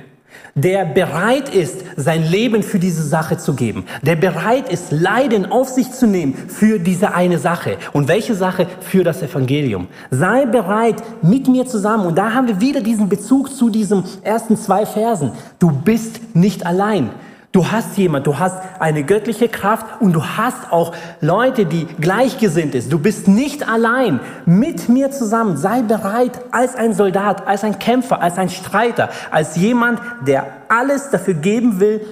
der 0.55 0.85
bereit 0.85 1.49
ist, 1.49 1.85
sein 1.97 2.25
Leben 2.25 2.63
für 2.63 2.79
diese 2.79 3.03
Sache 3.03 3.39
zu 3.39 3.55
geben, 3.55 3.85
der 4.03 4.17
bereit 4.17 4.69
ist, 4.71 4.93
Leiden 4.93 5.47
auf 5.47 5.69
sich 5.69 5.91
zu 5.93 6.07
nehmen 6.07 6.35
für 6.35 6.79
diese 6.79 7.15
eine 7.15 7.39
Sache. 7.39 7.77
Und 7.93 8.09
welche 8.09 8.35
Sache? 8.35 8.67
Für 8.81 9.05
das 9.05 9.23
Evangelium. 9.23 9.89
Sei 10.11 10.47
bereit 10.47 11.03
mit 11.23 11.49
mir 11.49 11.67
zusammen. 11.67 12.07
Und 12.07 12.19
da 12.19 12.33
haben 12.33 12.49
wir 12.49 12.61
wieder 12.61 12.81
diesen 12.81 13.09
Bezug 13.09 13.55
zu 13.55 13.71
diesen 13.71 14.05
ersten 14.23 14.57
zwei 14.57 14.87
Versen. 14.87 15.33
Du 15.59 15.71
bist 15.71 16.35
nicht 16.35 16.67
allein. 16.67 17.11
Du 17.53 17.69
hast 17.69 17.99
jemand, 17.99 18.29
du 18.29 18.39
hast 18.39 18.57
eine 18.79 19.03
göttliche 19.03 19.49
Kraft 19.49 20.01
und 20.01 20.13
du 20.13 20.25
hast 20.25 20.71
auch 20.71 20.95
Leute, 21.21 21.67
die 21.67 21.85
gleichgesinnt 22.01 22.77
ist. 22.77 22.93
Du 22.93 23.01
bist 23.01 23.27
nicht 23.27 23.69
allein. 23.69 24.21
Mit 24.47 24.89
mir 24.89 25.11
zusammen. 25.11 25.57
Sei 25.57 25.83
bereit 25.83 26.41
als 26.53 26.77
ein 26.77 26.95
Soldat, 26.95 27.49
als 27.49 27.65
ein 27.65 27.81
Kämpfer, 27.81 28.23
als 28.23 28.39
ein 28.39 28.51
Streiter, 28.51 29.11
als 29.33 29.57
jemand, 29.57 30.01
der 30.25 30.47
alles 30.69 31.11
dafür 31.11 31.35
geben 31.35 31.81
will. 31.81 32.07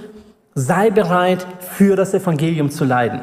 Sei 0.56 0.90
bereit, 0.90 1.46
für 1.60 1.94
das 1.94 2.14
Evangelium 2.14 2.72
zu 2.72 2.84
leiden. 2.84 3.20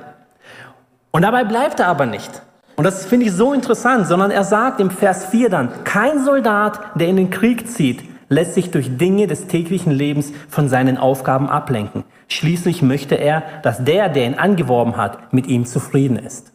Und 1.11 1.23
dabei 1.23 1.43
bleibt 1.43 1.81
er 1.81 1.87
aber 1.87 2.05
nicht. 2.05 2.41
Und 2.77 2.85
das 2.85 3.05
finde 3.05 3.25
ich 3.25 3.33
so 3.33 3.51
interessant, 3.51 4.07
sondern 4.07 4.31
er 4.31 4.45
sagt 4.45 4.79
im 4.79 4.89
Vers 4.89 5.25
4 5.25 5.49
dann, 5.49 5.83
kein 5.83 6.23
Soldat, 6.23 6.79
der 6.95 7.07
in 7.07 7.17
den 7.17 7.29
Krieg 7.29 7.69
zieht, 7.69 8.14
lässt 8.29 8.53
sich 8.53 8.71
durch 8.71 8.97
Dinge 8.97 9.27
des 9.27 9.47
täglichen 9.47 9.91
Lebens 9.91 10.31
von 10.49 10.69
seinen 10.69 10.97
Aufgaben 10.97 11.49
ablenken. 11.49 12.03
Schließlich 12.27 12.81
möchte 12.81 13.15
er, 13.15 13.43
dass 13.63 13.83
der, 13.83 14.09
der 14.09 14.25
ihn 14.25 14.35
angeworben 14.35 14.97
hat, 14.97 15.33
mit 15.33 15.47
ihm 15.47 15.65
zufrieden 15.65 16.17
ist. 16.17 16.51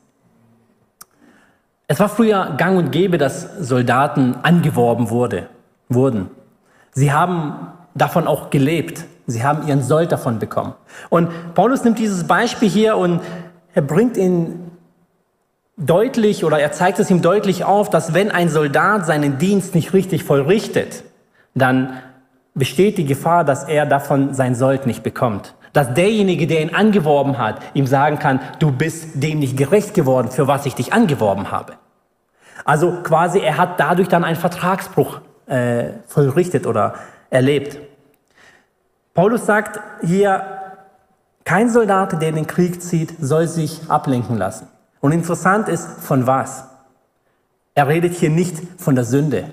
Es 1.86 1.98
war 1.98 2.08
früher 2.08 2.54
gang 2.56 2.78
und 2.78 2.92
gäbe, 2.92 3.18
dass 3.18 3.56
Soldaten 3.58 4.36
angeworben 4.42 5.10
wurde, 5.10 5.48
wurden. 5.88 6.30
Sie 6.92 7.12
haben 7.12 7.68
davon 7.94 8.26
auch 8.26 8.50
gelebt. 8.50 9.04
Sie 9.26 9.44
haben 9.44 9.66
ihren 9.66 9.82
Sold 9.82 10.12
davon 10.12 10.38
bekommen. 10.38 10.74
Und 11.08 11.54
Paulus 11.54 11.84
nimmt 11.84 11.98
dieses 11.98 12.26
Beispiel 12.26 12.68
hier 12.68 12.96
und 12.96 13.20
er 13.74 13.82
bringt 13.82 14.16
ihn 14.16 14.70
deutlich 15.76 16.44
oder 16.44 16.58
er 16.58 16.72
zeigt 16.72 16.98
es 16.98 17.10
ihm 17.10 17.22
deutlich 17.22 17.64
auf, 17.64 17.90
dass 17.90 18.12
wenn 18.12 18.30
ein 18.30 18.48
Soldat 18.48 19.06
seinen 19.06 19.38
Dienst 19.38 19.74
nicht 19.74 19.92
richtig 19.92 20.24
vollrichtet, 20.24 21.04
dann 21.54 22.00
besteht 22.54 22.98
die 22.98 23.04
Gefahr, 23.04 23.44
dass 23.44 23.64
er 23.64 23.86
davon 23.86 24.34
sein 24.34 24.54
Sold 24.54 24.86
nicht 24.86 25.02
bekommt. 25.02 25.54
Dass 25.72 25.94
derjenige, 25.94 26.46
der 26.46 26.62
ihn 26.62 26.74
angeworben 26.74 27.38
hat, 27.38 27.60
ihm 27.74 27.86
sagen 27.86 28.18
kann, 28.18 28.40
du 28.58 28.72
bist 28.72 29.22
dem 29.22 29.38
nicht 29.38 29.56
gerecht 29.56 29.94
geworden, 29.94 30.30
für 30.30 30.48
was 30.48 30.66
ich 30.66 30.74
dich 30.74 30.92
angeworben 30.92 31.50
habe. 31.50 31.74
Also 32.64 33.02
quasi, 33.02 33.38
er 33.38 33.56
hat 33.56 33.78
dadurch 33.78 34.08
dann 34.08 34.24
einen 34.24 34.36
Vertragsbruch 34.36 35.20
äh, 35.46 35.92
vollrichtet 36.06 36.66
oder 36.66 36.94
erlebt. 37.30 37.78
Paulus 39.14 39.46
sagt 39.46 39.80
hier, 40.02 40.60
kein 41.44 41.70
Soldat, 41.70 42.20
der 42.20 42.28
in 42.28 42.36
den 42.36 42.46
Krieg 42.46 42.82
zieht, 42.82 43.14
soll 43.18 43.48
sich 43.48 43.80
ablenken 43.88 44.36
lassen. 44.36 44.68
Und 45.00 45.12
interessant 45.12 45.68
ist, 45.68 45.86
von 46.00 46.26
was? 46.26 46.64
Er 47.74 47.88
redet 47.88 48.14
hier 48.14 48.30
nicht 48.30 48.56
von 48.78 48.94
der 48.94 49.04
Sünde. 49.04 49.46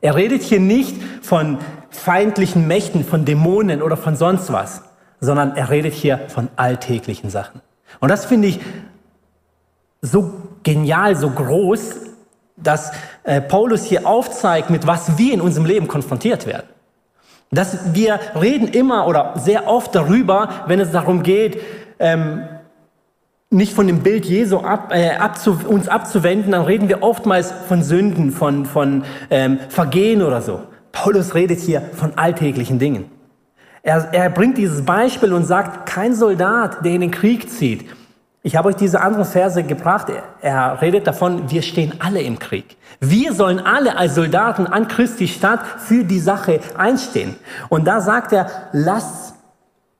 Er 0.00 0.14
redet 0.14 0.42
hier 0.42 0.60
nicht 0.60 0.96
von 1.22 1.58
feindlichen 1.90 2.66
Mächten, 2.66 3.04
von 3.04 3.24
Dämonen 3.24 3.82
oder 3.82 3.96
von 3.96 4.16
sonst 4.16 4.52
was, 4.52 4.82
sondern 5.20 5.56
er 5.56 5.70
redet 5.70 5.94
hier 5.94 6.20
von 6.28 6.48
alltäglichen 6.56 7.30
Sachen. 7.30 7.60
Und 8.00 8.10
das 8.10 8.26
finde 8.26 8.48
ich 8.48 8.60
so 10.02 10.32
genial, 10.62 11.16
so 11.16 11.30
groß, 11.30 11.96
dass 12.56 12.92
äh, 13.24 13.40
Paulus 13.40 13.84
hier 13.84 14.06
aufzeigt, 14.06 14.70
mit 14.70 14.86
was 14.86 15.18
wir 15.18 15.34
in 15.34 15.40
unserem 15.40 15.66
Leben 15.66 15.88
konfrontiert 15.88 16.46
werden. 16.46 16.66
Dass 17.50 17.94
wir 17.94 18.18
reden 18.40 18.68
immer 18.68 19.06
oder 19.06 19.34
sehr 19.36 19.68
oft 19.68 19.94
darüber, 19.94 20.64
wenn 20.66 20.80
es 20.80 20.90
darum 20.90 21.22
geht, 21.22 21.60
ähm, 21.98 22.46
nicht 23.56 23.72
von 23.72 23.86
dem 23.86 24.00
Bild 24.00 24.26
Jesu 24.26 24.58
ab, 24.58 24.92
äh, 24.92 25.16
abzu, 25.16 25.58
uns 25.66 25.88
abzuwenden, 25.88 26.52
dann 26.52 26.62
reden 26.62 26.88
wir 26.88 27.02
oftmals 27.02 27.52
von 27.68 27.82
Sünden, 27.82 28.30
von, 28.30 28.66
von 28.66 29.04
ähm, 29.30 29.58
Vergehen 29.68 30.22
oder 30.22 30.42
so. 30.42 30.60
Paulus 30.92 31.34
redet 31.34 31.60
hier 31.60 31.82
von 31.94 32.12
alltäglichen 32.16 32.78
Dingen. 32.78 33.10
Er, 33.82 34.08
er 34.12 34.30
bringt 34.30 34.58
dieses 34.58 34.84
Beispiel 34.84 35.32
und 35.32 35.44
sagt, 35.44 35.86
kein 35.86 36.14
Soldat, 36.14 36.84
der 36.84 36.92
in 36.92 37.02
den 37.02 37.10
Krieg 37.10 37.50
zieht. 37.50 37.86
Ich 38.42 38.56
habe 38.56 38.68
euch 38.68 38.76
diese 38.76 39.00
anderen 39.00 39.24
Verse 39.24 39.62
gebracht. 39.62 40.06
Er, 40.40 40.80
redet 40.80 41.06
davon, 41.06 41.50
wir 41.50 41.62
stehen 41.62 41.94
alle 41.98 42.20
im 42.20 42.38
Krieg. 42.38 42.76
Wir 43.00 43.32
sollen 43.32 43.58
alle 43.58 43.96
als 43.96 44.14
Soldaten 44.14 44.66
an 44.66 44.86
Christi 44.86 45.26
Stadt 45.26 45.60
für 45.78 46.04
die 46.04 46.20
Sache 46.20 46.60
einstehen. 46.76 47.36
Und 47.68 47.86
da 47.86 48.00
sagt 48.00 48.32
er, 48.32 48.46
lass 48.72 49.34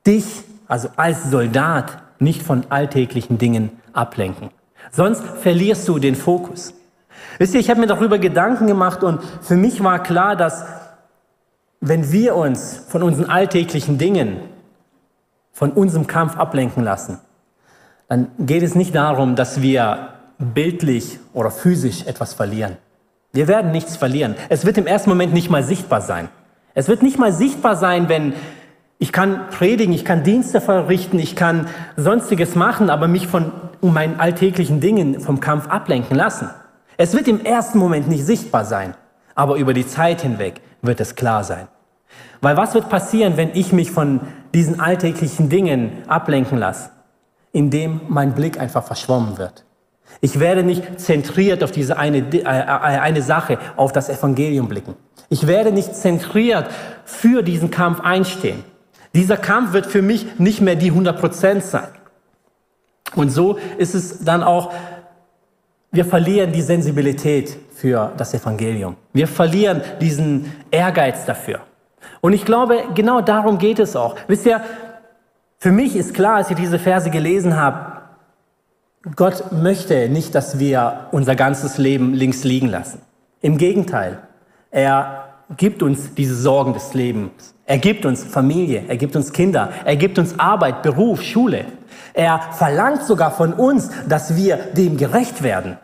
dich, 0.06 0.24
also 0.68 0.88
als 0.96 1.30
Soldat, 1.30 1.98
nicht 2.18 2.42
von 2.42 2.64
alltäglichen 2.68 3.38
Dingen 3.38 3.70
ablenken. 3.92 4.50
Sonst 4.92 5.22
verlierst 5.22 5.86
du 5.88 5.98
den 5.98 6.14
Fokus. 6.14 6.74
Wisst 7.38 7.54
ihr, 7.54 7.60
ich 7.60 7.70
habe 7.70 7.80
mir 7.80 7.86
darüber 7.86 8.18
Gedanken 8.18 8.66
gemacht 8.66 9.02
und 9.02 9.20
für 9.42 9.56
mich 9.56 9.82
war 9.82 10.02
klar, 10.02 10.36
dass 10.36 10.64
wenn 11.80 12.10
wir 12.12 12.34
uns 12.34 12.82
von 12.88 13.02
unseren 13.02 13.30
alltäglichen 13.30 13.98
Dingen, 13.98 14.38
von 15.52 15.72
unserem 15.72 16.06
Kampf 16.06 16.36
ablenken 16.36 16.82
lassen, 16.82 17.18
dann 18.08 18.28
geht 18.38 18.62
es 18.62 18.74
nicht 18.74 18.94
darum, 18.94 19.36
dass 19.36 19.62
wir 19.62 20.10
bildlich 20.38 21.18
oder 21.32 21.50
physisch 21.50 22.06
etwas 22.06 22.34
verlieren. 22.34 22.76
Wir 23.32 23.48
werden 23.48 23.72
nichts 23.72 23.96
verlieren. 23.96 24.34
Es 24.48 24.64
wird 24.64 24.78
im 24.78 24.86
ersten 24.86 25.10
Moment 25.10 25.34
nicht 25.34 25.50
mal 25.50 25.62
sichtbar 25.62 26.00
sein. 26.00 26.28
Es 26.74 26.88
wird 26.88 27.02
nicht 27.02 27.18
mal 27.18 27.32
sichtbar 27.32 27.76
sein, 27.76 28.08
wenn 28.08 28.34
ich 28.98 29.12
kann 29.12 29.50
predigen, 29.50 29.92
ich 29.92 30.04
kann 30.04 30.22
Dienste 30.22 30.60
verrichten, 30.60 31.18
ich 31.18 31.36
kann 31.36 31.68
sonstiges 31.96 32.54
machen, 32.54 32.90
aber 32.90 33.08
mich 33.08 33.26
von 33.26 33.52
meinen 33.82 34.18
alltäglichen 34.18 34.80
Dingen 34.80 35.20
vom 35.20 35.40
Kampf 35.40 35.68
ablenken 35.68 36.16
lassen. 36.16 36.48
Es 36.96 37.14
wird 37.14 37.28
im 37.28 37.44
ersten 37.44 37.78
Moment 37.78 38.08
nicht 38.08 38.24
sichtbar 38.24 38.64
sein, 38.64 38.94
aber 39.34 39.56
über 39.56 39.74
die 39.74 39.86
Zeit 39.86 40.22
hinweg 40.22 40.60
wird 40.80 41.00
es 41.00 41.14
klar 41.14 41.44
sein. 41.44 41.68
Weil 42.40 42.56
was 42.56 42.74
wird 42.74 42.88
passieren, 42.88 43.36
wenn 43.36 43.50
ich 43.54 43.72
mich 43.72 43.90
von 43.90 44.20
diesen 44.54 44.80
alltäglichen 44.80 45.48
Dingen 45.50 46.02
ablenken 46.08 46.58
lasse? 46.58 46.90
in 47.56 47.70
dem 47.70 48.02
mein 48.08 48.34
Blick 48.34 48.60
einfach 48.60 48.84
verschwommen 48.84 49.38
wird. 49.38 49.64
Ich 50.20 50.38
werde 50.38 50.62
nicht 50.62 51.00
zentriert 51.00 51.64
auf 51.64 51.70
diese 51.70 51.96
eine, 51.96 52.18
äh, 52.18 52.40
äh, 52.40 52.44
eine 52.44 53.22
Sache, 53.22 53.58
auf 53.76 53.92
das 53.92 54.10
Evangelium 54.10 54.68
blicken. 54.68 54.94
Ich 55.30 55.46
werde 55.46 55.72
nicht 55.72 55.96
zentriert 55.96 56.68
für 57.06 57.42
diesen 57.42 57.70
Kampf 57.70 58.00
einstehen. 58.00 58.62
Dieser 59.16 59.38
Kampf 59.38 59.72
wird 59.72 59.86
für 59.86 60.02
mich 60.02 60.38
nicht 60.38 60.60
mehr 60.60 60.76
die 60.76 60.90
100 60.90 61.18
Prozent 61.18 61.64
sein. 61.64 61.88
Und 63.14 63.30
so 63.30 63.58
ist 63.78 63.94
es 63.94 64.22
dann 64.22 64.42
auch, 64.42 64.74
wir 65.90 66.04
verlieren 66.04 66.52
die 66.52 66.60
Sensibilität 66.60 67.56
für 67.74 68.12
das 68.18 68.34
Evangelium. 68.34 68.96
Wir 69.14 69.26
verlieren 69.26 69.80
diesen 70.02 70.52
Ehrgeiz 70.70 71.24
dafür. 71.24 71.60
Und 72.20 72.34
ich 72.34 72.44
glaube, 72.44 72.76
genau 72.94 73.22
darum 73.22 73.56
geht 73.56 73.78
es 73.78 73.96
auch. 73.96 74.16
Wisst 74.28 74.44
ihr, 74.44 74.60
für 75.56 75.72
mich 75.72 75.96
ist 75.96 76.12
klar, 76.12 76.36
als 76.36 76.50
ich 76.50 76.56
diese 76.56 76.78
Verse 76.78 77.08
gelesen 77.08 77.56
habe, 77.56 78.02
Gott 79.14 79.50
möchte 79.50 80.10
nicht, 80.10 80.34
dass 80.34 80.58
wir 80.58 81.06
unser 81.10 81.36
ganzes 81.36 81.78
Leben 81.78 82.12
links 82.12 82.44
liegen 82.44 82.68
lassen. 82.68 83.00
Im 83.40 83.56
Gegenteil, 83.56 84.18
er 84.70 85.25
gibt 85.56 85.82
uns 85.82 86.14
diese 86.14 86.34
Sorgen 86.34 86.72
des 86.72 86.94
Lebens. 86.94 87.54
Er 87.66 87.78
gibt 87.78 88.06
uns 88.06 88.24
Familie, 88.24 88.84
er 88.88 88.96
gibt 88.96 89.16
uns 89.16 89.32
Kinder, 89.32 89.70
er 89.84 89.96
gibt 89.96 90.18
uns 90.18 90.38
Arbeit, 90.38 90.82
Beruf, 90.82 91.22
Schule. 91.22 91.66
Er 92.14 92.40
verlangt 92.52 93.02
sogar 93.02 93.30
von 93.30 93.52
uns, 93.52 93.90
dass 94.08 94.36
wir 94.36 94.56
dem 94.56 94.96
gerecht 94.96 95.42
werden. 95.42 95.78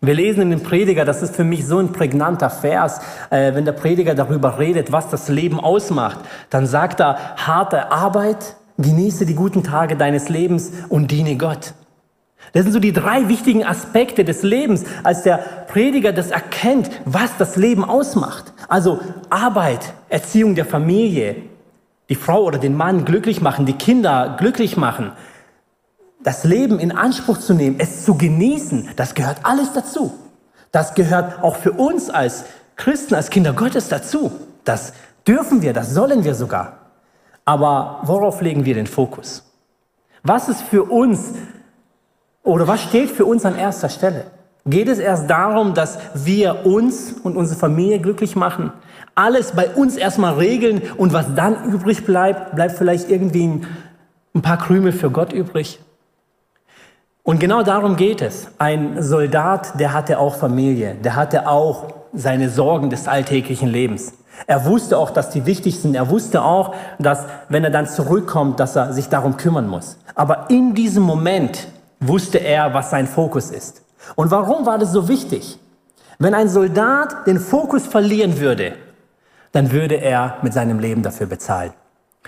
Wir 0.00 0.14
lesen 0.14 0.42
in 0.42 0.50
dem 0.50 0.62
Prediger, 0.62 1.04
das 1.04 1.22
ist 1.22 1.34
für 1.34 1.44
mich 1.44 1.66
so 1.66 1.78
ein 1.78 1.92
prägnanter 1.92 2.50
Vers, 2.50 3.00
äh, 3.30 3.54
wenn 3.54 3.64
der 3.64 3.72
Prediger 3.72 4.14
darüber 4.14 4.58
redet, 4.58 4.92
was 4.92 5.08
das 5.08 5.28
Leben 5.28 5.58
ausmacht, 5.58 6.18
dann 6.50 6.66
sagt 6.66 7.00
er, 7.00 7.36
harte 7.36 7.90
Arbeit, 7.90 8.56
genieße 8.78 9.24
die 9.24 9.34
guten 9.34 9.62
Tage 9.62 9.96
deines 9.96 10.28
Lebens 10.28 10.70
und 10.88 11.10
diene 11.10 11.36
Gott. 11.36 11.72
Das 12.52 12.62
sind 12.62 12.72
so 12.72 12.78
die 12.78 12.92
drei 12.92 13.28
wichtigen 13.28 13.64
Aspekte 13.64 14.24
des 14.24 14.42
Lebens, 14.42 14.84
als 15.02 15.22
der 15.22 15.38
Prediger 15.68 16.12
das 16.12 16.30
erkennt, 16.30 16.90
was 17.04 17.36
das 17.38 17.56
Leben 17.56 17.84
ausmacht. 17.84 18.52
Also 18.68 19.00
Arbeit, 19.30 19.92
Erziehung 20.08 20.54
der 20.54 20.64
Familie, 20.64 21.36
die 22.08 22.14
Frau 22.14 22.44
oder 22.44 22.58
den 22.58 22.76
Mann 22.76 23.04
glücklich 23.04 23.40
machen, 23.40 23.66
die 23.66 23.74
Kinder 23.74 24.36
glücklich 24.38 24.76
machen. 24.76 25.12
Das 26.22 26.44
Leben 26.44 26.78
in 26.78 26.92
Anspruch 26.92 27.38
zu 27.38 27.54
nehmen, 27.54 27.76
es 27.78 28.04
zu 28.04 28.16
genießen, 28.16 28.90
das 28.96 29.14
gehört 29.14 29.38
alles 29.42 29.72
dazu. 29.72 30.14
Das 30.72 30.94
gehört 30.94 31.42
auch 31.42 31.56
für 31.56 31.72
uns 31.72 32.10
als 32.10 32.44
Christen, 32.76 33.14
als 33.14 33.30
Kinder 33.30 33.52
Gottes 33.52 33.88
dazu. 33.88 34.32
Das 34.64 34.92
dürfen 35.26 35.62
wir, 35.62 35.72
das 35.72 35.92
sollen 35.94 36.24
wir 36.24 36.34
sogar. 36.34 36.78
Aber 37.44 38.00
worauf 38.02 38.40
legen 38.40 38.64
wir 38.64 38.74
den 38.74 38.86
Fokus? 38.86 39.44
Was 40.22 40.48
ist 40.48 40.62
für 40.62 40.82
uns 40.82 41.34
oder 42.46 42.66
was 42.68 42.80
steht 42.80 43.10
für 43.10 43.26
uns 43.26 43.44
an 43.44 43.58
erster 43.58 43.88
Stelle? 43.88 44.24
Geht 44.64 44.88
es 44.88 44.98
erst 44.98 45.28
darum, 45.28 45.74
dass 45.74 45.98
wir 46.14 46.64
uns 46.64 47.12
und 47.22 47.36
unsere 47.36 47.58
Familie 47.58 47.98
glücklich 47.98 48.36
machen? 48.36 48.72
Alles 49.14 49.52
bei 49.52 49.68
uns 49.70 49.96
erstmal 49.96 50.34
regeln 50.34 50.82
und 50.96 51.12
was 51.12 51.34
dann 51.34 51.64
übrig 51.64 52.04
bleibt, 52.04 52.54
bleibt 52.54 52.76
vielleicht 52.76 53.10
irgendwie 53.10 53.60
ein 54.34 54.42
paar 54.42 54.58
Krümel 54.58 54.92
für 54.92 55.10
Gott 55.10 55.32
übrig? 55.32 55.80
Und 57.22 57.40
genau 57.40 57.62
darum 57.62 57.96
geht 57.96 58.22
es. 58.22 58.48
Ein 58.58 59.02
Soldat, 59.02 59.80
der 59.80 59.92
hatte 59.92 60.18
auch 60.18 60.36
Familie, 60.36 60.94
der 60.94 61.16
hatte 61.16 61.48
auch 61.48 61.86
seine 62.12 62.48
Sorgen 62.48 62.90
des 62.90 63.08
alltäglichen 63.08 63.68
Lebens. 63.68 64.12
Er 64.46 64.64
wusste 64.66 64.98
auch, 64.98 65.10
dass 65.10 65.30
die 65.30 65.46
wichtig 65.46 65.80
sind. 65.80 65.96
Er 65.96 66.10
wusste 66.10 66.42
auch, 66.42 66.74
dass 66.98 67.24
wenn 67.48 67.64
er 67.64 67.70
dann 67.70 67.86
zurückkommt, 67.86 68.60
dass 68.60 68.76
er 68.76 68.92
sich 68.92 69.08
darum 69.08 69.36
kümmern 69.36 69.66
muss. 69.66 69.98
Aber 70.14 70.50
in 70.50 70.74
diesem 70.74 71.02
Moment 71.02 71.66
wusste 72.00 72.38
er, 72.38 72.74
was 72.74 72.90
sein 72.90 73.06
Fokus 73.06 73.50
ist. 73.50 73.82
Und 74.14 74.30
warum 74.30 74.66
war 74.66 74.78
das 74.78 74.92
so 74.92 75.08
wichtig? 75.08 75.58
Wenn 76.18 76.34
ein 76.34 76.48
Soldat 76.48 77.26
den 77.26 77.38
Fokus 77.38 77.86
verlieren 77.86 78.38
würde, 78.40 78.74
dann 79.52 79.72
würde 79.72 79.96
er 79.96 80.38
mit 80.42 80.52
seinem 80.52 80.78
Leben 80.78 81.02
dafür 81.02 81.26
bezahlen. 81.26 81.72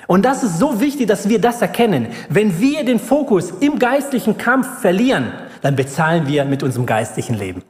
Und 0.07 0.25
das 0.25 0.43
ist 0.43 0.59
so 0.59 0.81
wichtig, 0.81 1.09
dass 1.09 1.29
wir 1.29 1.41
das 1.41 1.61
erkennen. 1.61 2.09
Wenn 2.29 2.61
wir 2.61 2.85
den 2.85 3.01
Fokus 3.01 3.51
im 3.61 3.79
geistlichen 3.79 4.39
Kampf 4.39 4.81
verlieren, 4.81 5.33
dann 5.63 5.77
bezahlen 5.77 6.27
wir 6.27 6.45
mit 6.45 6.63
unserem 6.63 6.87
geistlichen 6.87 7.35
Leben. 7.35 7.63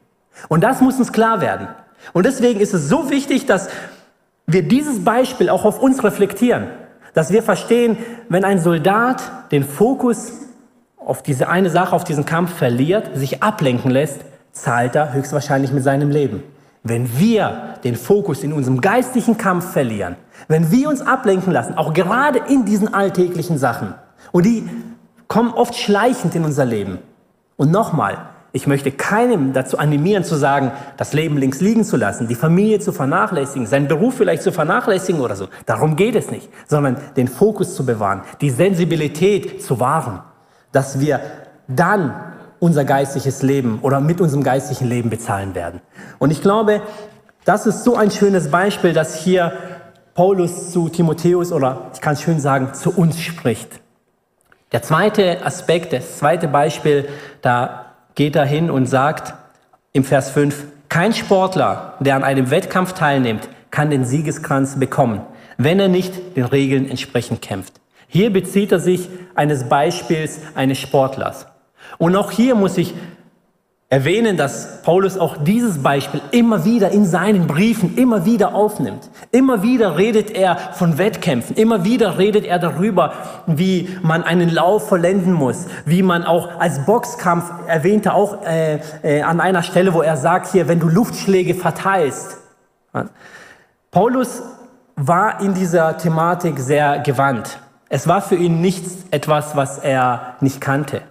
Und 0.48 0.62
das 0.62 0.80
muss 0.80 0.98
uns 0.98 1.12
klar 1.12 1.40
werden. 1.40 1.68
Und 2.12 2.26
deswegen 2.26 2.60
ist 2.60 2.74
es 2.74 2.88
so 2.88 3.10
wichtig, 3.10 3.46
dass 3.46 3.68
wir 4.46 4.62
dieses 4.62 5.04
Beispiel 5.04 5.48
auch 5.48 5.64
auf 5.64 5.80
uns 5.80 6.04
reflektieren. 6.04 6.68
Dass 7.14 7.32
wir 7.32 7.42
verstehen, 7.42 7.96
wenn 8.28 8.44
ein 8.44 8.60
Soldat 8.60 9.50
den 9.50 9.64
Fokus 9.64 10.32
auf 11.08 11.22
diese 11.22 11.48
eine 11.48 11.70
Sache, 11.70 11.96
auf 11.96 12.04
diesen 12.04 12.26
Kampf 12.26 12.54
verliert, 12.54 13.16
sich 13.16 13.42
ablenken 13.42 13.90
lässt, 13.90 14.20
zahlt 14.52 14.94
er 14.94 15.14
höchstwahrscheinlich 15.14 15.72
mit 15.72 15.82
seinem 15.82 16.10
Leben. 16.10 16.42
Wenn 16.82 17.18
wir 17.18 17.76
den 17.82 17.96
Fokus 17.96 18.44
in 18.44 18.52
unserem 18.52 18.82
geistlichen 18.82 19.38
Kampf 19.38 19.72
verlieren, 19.72 20.16
wenn 20.48 20.70
wir 20.70 20.88
uns 20.88 21.00
ablenken 21.00 21.50
lassen, 21.50 21.78
auch 21.78 21.94
gerade 21.94 22.40
in 22.48 22.66
diesen 22.66 22.92
alltäglichen 22.92 23.56
Sachen, 23.56 23.94
und 24.32 24.44
die 24.44 24.68
kommen 25.28 25.52
oft 25.52 25.74
schleichend 25.74 26.34
in 26.34 26.44
unser 26.44 26.66
Leben. 26.66 26.98
Und 27.56 27.70
nochmal, 27.70 28.18
ich 28.52 28.66
möchte 28.66 28.90
keinem 28.90 29.54
dazu 29.54 29.78
animieren 29.78 30.24
zu 30.24 30.36
sagen, 30.36 30.72
das 30.98 31.14
Leben 31.14 31.38
links 31.38 31.60
liegen 31.60 31.84
zu 31.84 31.96
lassen, 31.96 32.28
die 32.28 32.34
Familie 32.34 32.80
zu 32.80 32.92
vernachlässigen, 32.92 33.66
seinen 33.66 33.88
Beruf 33.88 34.16
vielleicht 34.16 34.42
zu 34.42 34.52
vernachlässigen 34.52 35.22
oder 35.22 35.36
so. 35.36 35.48
Darum 35.64 35.96
geht 35.96 36.16
es 36.16 36.30
nicht, 36.30 36.50
sondern 36.66 36.98
den 37.16 37.28
Fokus 37.28 37.74
zu 37.74 37.86
bewahren, 37.86 38.22
die 38.42 38.50
Sensibilität 38.50 39.62
zu 39.62 39.80
wahren 39.80 40.20
dass 40.72 41.00
wir 41.00 41.20
dann 41.66 42.14
unser 42.60 42.84
geistliches 42.84 43.42
Leben 43.42 43.78
oder 43.82 44.00
mit 44.00 44.20
unserem 44.20 44.42
geistlichen 44.42 44.88
Leben 44.88 45.10
bezahlen 45.10 45.54
werden. 45.54 45.80
Und 46.18 46.30
ich 46.30 46.42
glaube, 46.42 46.82
das 47.44 47.66
ist 47.66 47.84
so 47.84 47.96
ein 47.96 48.10
schönes 48.10 48.50
Beispiel, 48.50 48.92
dass 48.92 49.16
hier 49.16 49.52
Paulus 50.14 50.72
zu 50.72 50.88
Timotheus 50.88 51.52
oder 51.52 51.90
ich 51.94 52.00
kann 52.00 52.14
es 52.14 52.22
schön 52.22 52.40
sagen, 52.40 52.74
zu 52.74 52.90
uns 52.90 53.20
spricht. 53.20 53.80
Der 54.72 54.82
zweite 54.82 55.44
Aspekt, 55.46 55.92
das 55.92 56.18
zweite 56.18 56.48
Beispiel, 56.48 57.08
da 57.40 57.94
geht 58.14 58.36
er 58.36 58.44
hin 58.44 58.70
und 58.70 58.86
sagt 58.86 59.34
im 59.92 60.04
Vers 60.04 60.30
5, 60.30 60.64
kein 60.88 61.12
Sportler, 61.12 61.94
der 62.00 62.16
an 62.16 62.24
einem 62.24 62.50
Wettkampf 62.50 62.92
teilnimmt, 62.92 63.48
kann 63.70 63.90
den 63.90 64.04
Siegeskranz 64.04 64.78
bekommen, 64.78 65.22
wenn 65.56 65.78
er 65.78 65.88
nicht 65.88 66.36
den 66.36 66.44
Regeln 66.44 66.88
entsprechend 66.88 67.40
kämpft. 67.40 67.74
Hier 68.08 68.32
bezieht 68.32 68.72
er 68.72 68.80
sich 68.80 69.08
eines 69.34 69.68
Beispiels 69.68 70.40
eines 70.54 70.78
Sportlers. 70.78 71.46
Und 71.98 72.16
auch 72.16 72.30
hier 72.30 72.54
muss 72.54 72.76
ich 72.78 72.94
erwähnen, 73.90 74.36
dass 74.36 74.82
Paulus 74.82 75.16
auch 75.16 75.38
dieses 75.38 75.82
Beispiel 75.82 76.20
immer 76.30 76.64
wieder 76.64 76.90
in 76.90 77.06
seinen 77.06 77.46
Briefen 77.46 77.96
immer 77.96 78.26
wieder 78.26 78.54
aufnimmt. 78.54 79.08
Immer 79.30 79.62
wieder 79.62 79.96
redet 79.96 80.30
er 80.30 80.56
von 80.56 80.98
Wettkämpfen. 80.98 81.56
Immer 81.56 81.84
wieder 81.84 82.18
redet 82.18 82.44
er 82.44 82.58
darüber, 82.58 83.12
wie 83.46 83.88
man 84.02 84.24
einen 84.24 84.50
Lauf 84.50 84.88
vollenden 84.88 85.32
muss, 85.32 85.66
wie 85.86 86.02
man 86.02 86.24
auch 86.24 86.60
als 86.60 86.84
Boxkampf 86.84 87.50
erwähnt 87.66 88.06
er 88.06 88.14
auch 88.14 88.42
äh, 88.42 88.80
äh, 89.02 89.22
an 89.22 89.40
einer 89.40 89.62
Stelle, 89.62 89.94
wo 89.94 90.02
er 90.02 90.18
sagt 90.18 90.52
hier, 90.52 90.68
wenn 90.68 90.80
du 90.80 90.88
Luftschläge 90.88 91.54
verteilst. 91.54 92.38
Paulus 93.90 94.42
war 94.96 95.40
in 95.40 95.54
dieser 95.54 95.96
Thematik 95.96 96.58
sehr 96.58 96.98
gewandt. 96.98 97.58
Es 97.88 98.06
war 98.06 98.20
für 98.20 98.36
ihn 98.36 98.60
nichts 98.60 99.06
etwas, 99.10 99.56
was 99.56 99.78
er 99.78 100.36
nicht 100.40 100.60
kannte. 100.60 101.02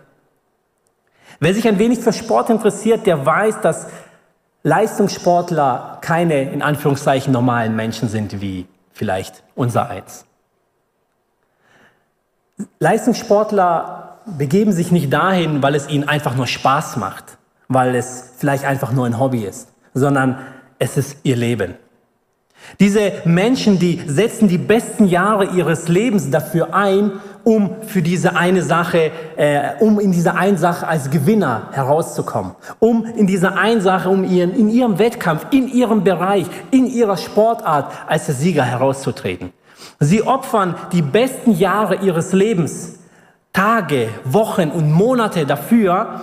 Wer 1.39 1.53
sich 1.53 1.67
ein 1.67 1.79
wenig 1.79 1.99
für 1.99 2.13
Sport 2.13 2.49
interessiert, 2.49 3.05
der 3.05 3.25
weiß, 3.25 3.61
dass 3.61 3.87
Leistungssportler 4.63 5.99
keine 6.01 6.51
in 6.51 6.61
Anführungszeichen 6.61 7.31
normalen 7.31 7.75
Menschen 7.75 8.09
sind 8.09 8.41
wie 8.41 8.67
vielleicht 8.91 9.43
unser 9.55 9.89
eins. 9.89 10.25
Leistungssportler 12.79 14.19
begeben 14.25 14.71
sich 14.71 14.91
nicht 14.91 15.13
dahin, 15.13 15.61
weil 15.61 15.75
es 15.75 15.87
ihnen 15.87 16.07
einfach 16.07 16.35
nur 16.35 16.47
Spaß 16.47 16.97
macht, 16.97 17.37
weil 17.67 17.95
es 17.95 18.33
vielleicht 18.37 18.65
einfach 18.65 18.91
nur 18.91 19.05
ein 19.05 19.19
Hobby 19.19 19.45
ist, 19.45 19.71
sondern 19.93 20.39
es 20.79 20.97
ist 20.97 21.19
ihr 21.23 21.35
Leben. 21.35 21.75
Diese 22.79 23.13
Menschen, 23.25 23.79
die 23.79 24.01
setzen 24.05 24.47
die 24.47 24.57
besten 24.57 25.05
Jahre 25.07 25.45
ihres 25.45 25.87
Lebens 25.87 26.29
dafür 26.29 26.73
ein, 26.73 27.13
um 27.43 27.77
für 27.87 28.01
diese 28.01 28.35
eine 28.35 28.61
Sache, 28.61 29.09
äh, 29.37 29.69
um 29.79 30.01
in 30.01 30.11
dieser 30.11 30.35
einen 30.35 30.57
Sache 30.57 30.85
als 30.85 31.09
Gewinner 31.09 31.69
herauszukommen, 31.71 32.55
um 32.79 33.05
in 33.05 33.25
dieser 33.25 33.57
einen 33.57 33.79
Sache, 33.79 34.09
um 34.09 34.25
ihren, 34.25 34.53
in 34.53 34.69
ihrem 34.69 34.99
Wettkampf, 34.99 35.47
in 35.51 35.69
ihrem 35.69 36.03
Bereich, 36.03 36.45
in 36.71 36.87
ihrer 36.87 37.15
Sportart 37.15 37.93
als 38.05 38.25
der 38.25 38.35
Sieger 38.35 38.63
herauszutreten. 38.63 39.53
Sie 39.99 40.23
opfern 40.23 40.75
die 40.91 41.01
besten 41.01 41.51
Jahre 41.51 41.95
ihres 41.95 42.33
Lebens, 42.33 42.99
Tage, 43.53 44.09
Wochen 44.25 44.69
und 44.69 44.91
Monate 44.91 45.45
dafür, 45.45 46.21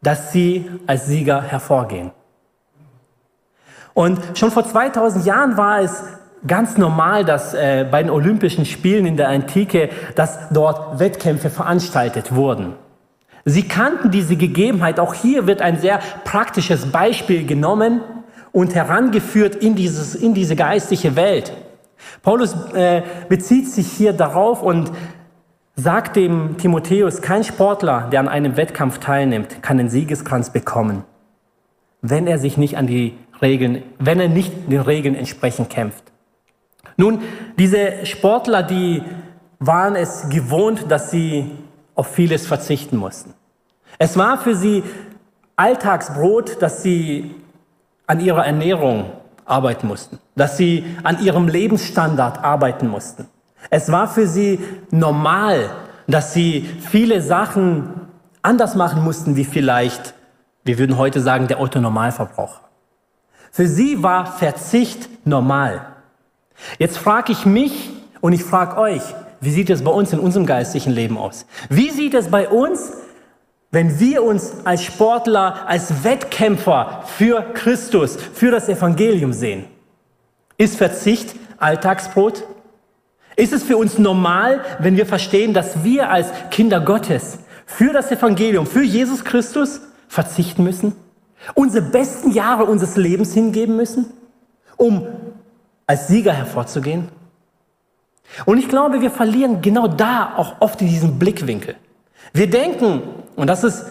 dass 0.00 0.32
sie 0.32 0.70
als 0.86 1.06
Sieger 1.06 1.42
hervorgehen. 1.42 2.12
Und 3.94 4.18
schon 4.34 4.50
vor 4.50 4.64
2000 4.64 5.24
Jahren 5.24 5.56
war 5.56 5.80
es 5.80 6.02
ganz 6.46 6.78
normal, 6.78 7.24
dass 7.24 7.54
äh, 7.54 7.86
bei 7.90 8.02
den 8.02 8.10
Olympischen 8.10 8.64
Spielen 8.64 9.06
in 9.06 9.16
der 9.16 9.28
Antike, 9.28 9.90
dass 10.14 10.48
dort 10.50 10.98
Wettkämpfe 10.98 11.50
veranstaltet 11.50 12.34
wurden. 12.34 12.74
Sie 13.44 13.66
kannten 13.66 14.10
diese 14.10 14.36
Gegebenheit. 14.36 15.00
Auch 15.00 15.14
hier 15.14 15.46
wird 15.46 15.62
ein 15.62 15.78
sehr 15.78 16.00
praktisches 16.24 16.86
Beispiel 16.86 17.46
genommen 17.46 18.02
und 18.52 18.74
herangeführt 18.74 19.56
in, 19.56 19.74
dieses, 19.74 20.14
in 20.14 20.34
diese 20.34 20.56
geistliche 20.56 21.16
Welt. 21.16 21.52
Paulus 22.22 22.54
äh, 22.74 23.02
bezieht 23.28 23.68
sich 23.68 23.90
hier 23.92 24.12
darauf 24.12 24.62
und 24.62 24.90
sagt 25.76 26.16
dem 26.16 26.56
Timotheus, 26.58 27.22
kein 27.22 27.44
Sportler, 27.44 28.08
der 28.12 28.20
an 28.20 28.28
einem 28.28 28.56
Wettkampf 28.56 28.98
teilnimmt, 28.98 29.62
kann 29.62 29.78
den 29.78 29.88
Siegeskranz 29.88 30.50
bekommen, 30.50 31.04
wenn 32.02 32.26
er 32.26 32.38
sich 32.38 32.56
nicht 32.56 32.76
an 32.76 32.86
die 32.86 33.16
Regeln, 33.42 33.82
wenn 33.98 34.20
er 34.20 34.28
nicht 34.28 34.52
den 34.70 34.80
Regeln 34.80 35.14
entsprechend 35.14 35.70
kämpft. 35.70 36.04
Nun, 36.96 37.20
diese 37.58 38.04
Sportler, 38.04 38.62
die 38.62 39.02
waren 39.58 39.96
es 39.96 40.28
gewohnt, 40.28 40.90
dass 40.90 41.10
sie 41.10 41.50
auf 41.94 42.08
vieles 42.08 42.46
verzichten 42.46 42.96
mussten. 42.96 43.34
Es 43.98 44.16
war 44.16 44.38
für 44.38 44.54
sie 44.54 44.82
Alltagsbrot, 45.56 46.62
dass 46.62 46.82
sie 46.82 47.34
an 48.06 48.20
ihrer 48.20 48.46
Ernährung 48.46 49.10
arbeiten 49.44 49.86
mussten, 49.86 50.18
dass 50.36 50.56
sie 50.56 50.84
an 51.02 51.22
ihrem 51.22 51.48
Lebensstandard 51.48 52.42
arbeiten 52.42 52.88
mussten. 52.88 53.26
Es 53.68 53.92
war 53.92 54.08
für 54.08 54.26
sie 54.26 54.58
normal, 54.90 55.70
dass 56.06 56.32
sie 56.32 56.68
viele 56.80 57.20
Sachen 57.20 58.08
anders 58.42 58.74
machen 58.74 59.04
mussten, 59.04 59.36
wie 59.36 59.44
vielleicht, 59.44 60.14
wir 60.64 60.78
würden 60.78 60.96
heute 60.96 61.20
sagen, 61.20 61.46
der 61.46 61.60
Autonormalverbraucher. 61.60 62.69
Für 63.50 63.66
sie 63.66 64.02
war 64.02 64.26
Verzicht 64.38 65.08
normal. 65.26 65.86
Jetzt 66.78 66.98
frage 66.98 67.32
ich 67.32 67.46
mich 67.46 67.90
und 68.20 68.32
ich 68.32 68.44
frage 68.44 68.78
euch, 68.78 69.02
wie 69.40 69.50
sieht 69.50 69.70
es 69.70 69.82
bei 69.82 69.90
uns 69.90 70.12
in 70.12 70.18
unserem 70.18 70.46
geistlichen 70.46 70.92
Leben 70.92 71.16
aus? 71.16 71.46
Wie 71.68 71.90
sieht 71.90 72.14
es 72.14 72.28
bei 72.28 72.48
uns, 72.48 72.92
wenn 73.70 73.98
wir 73.98 74.22
uns 74.22 74.52
als 74.64 74.82
Sportler, 74.84 75.66
als 75.66 76.04
Wettkämpfer 76.04 77.04
für 77.06 77.42
Christus, 77.54 78.16
für 78.34 78.50
das 78.50 78.68
Evangelium 78.68 79.32
sehen? 79.32 79.64
Ist 80.58 80.76
Verzicht 80.76 81.34
Alltagsbrot? 81.56 82.44
Ist 83.36 83.52
es 83.54 83.62
für 83.62 83.78
uns 83.78 83.98
normal, 83.98 84.60
wenn 84.80 84.96
wir 84.96 85.06
verstehen, 85.06 85.54
dass 85.54 85.82
wir 85.82 86.10
als 86.10 86.28
Kinder 86.50 86.80
Gottes 86.80 87.38
für 87.64 87.92
das 87.92 88.12
Evangelium, 88.12 88.66
für 88.66 88.82
Jesus 88.82 89.24
Christus 89.24 89.80
verzichten 90.08 90.62
müssen? 90.64 90.94
Unsere 91.54 91.84
besten 91.84 92.32
Jahre 92.32 92.64
unseres 92.64 92.96
Lebens 92.96 93.34
hingeben 93.34 93.76
müssen, 93.76 94.06
um 94.76 95.06
als 95.86 96.08
Sieger 96.08 96.32
hervorzugehen? 96.32 97.08
Und 98.44 98.58
ich 98.58 98.68
glaube, 98.68 99.00
wir 99.00 99.10
verlieren 99.10 99.60
genau 99.60 99.88
da 99.88 100.34
auch 100.36 100.60
oft 100.60 100.80
in 100.80 100.88
diesem 100.88 101.18
Blickwinkel. 101.18 101.76
Wir 102.32 102.48
denken, 102.48 103.02
und 103.36 103.48
das 103.48 103.64
ist, 103.64 103.84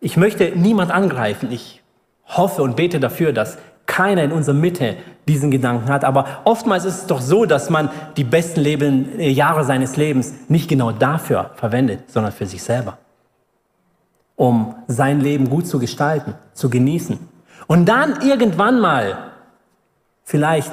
ich 0.00 0.16
möchte 0.16 0.52
niemand 0.54 0.90
angreifen, 0.90 1.50
ich 1.50 1.82
hoffe 2.26 2.62
und 2.62 2.76
bete 2.76 3.00
dafür, 3.00 3.32
dass 3.32 3.58
keiner 3.86 4.22
in 4.22 4.32
unserer 4.32 4.54
Mitte 4.54 4.96
diesen 5.28 5.50
Gedanken 5.50 5.88
hat, 5.88 6.04
aber 6.04 6.26
oftmals 6.44 6.84
ist 6.84 7.02
es 7.02 7.06
doch 7.06 7.20
so, 7.20 7.44
dass 7.44 7.70
man 7.70 7.90
die 8.16 8.24
besten 8.24 8.60
Leben, 8.60 9.18
äh, 9.18 9.30
Jahre 9.30 9.64
seines 9.64 9.96
Lebens 9.96 10.34
nicht 10.48 10.68
genau 10.68 10.92
dafür 10.92 11.50
verwendet, 11.54 12.10
sondern 12.10 12.32
für 12.32 12.46
sich 12.46 12.62
selber, 12.62 12.98
um 14.42 14.74
sein 14.88 15.20
Leben 15.20 15.48
gut 15.48 15.68
zu 15.68 15.78
gestalten, 15.78 16.34
zu 16.52 16.68
genießen. 16.68 17.16
Und 17.68 17.88
dann 17.88 18.22
irgendwann 18.22 18.80
mal, 18.80 19.16
vielleicht 20.24 20.72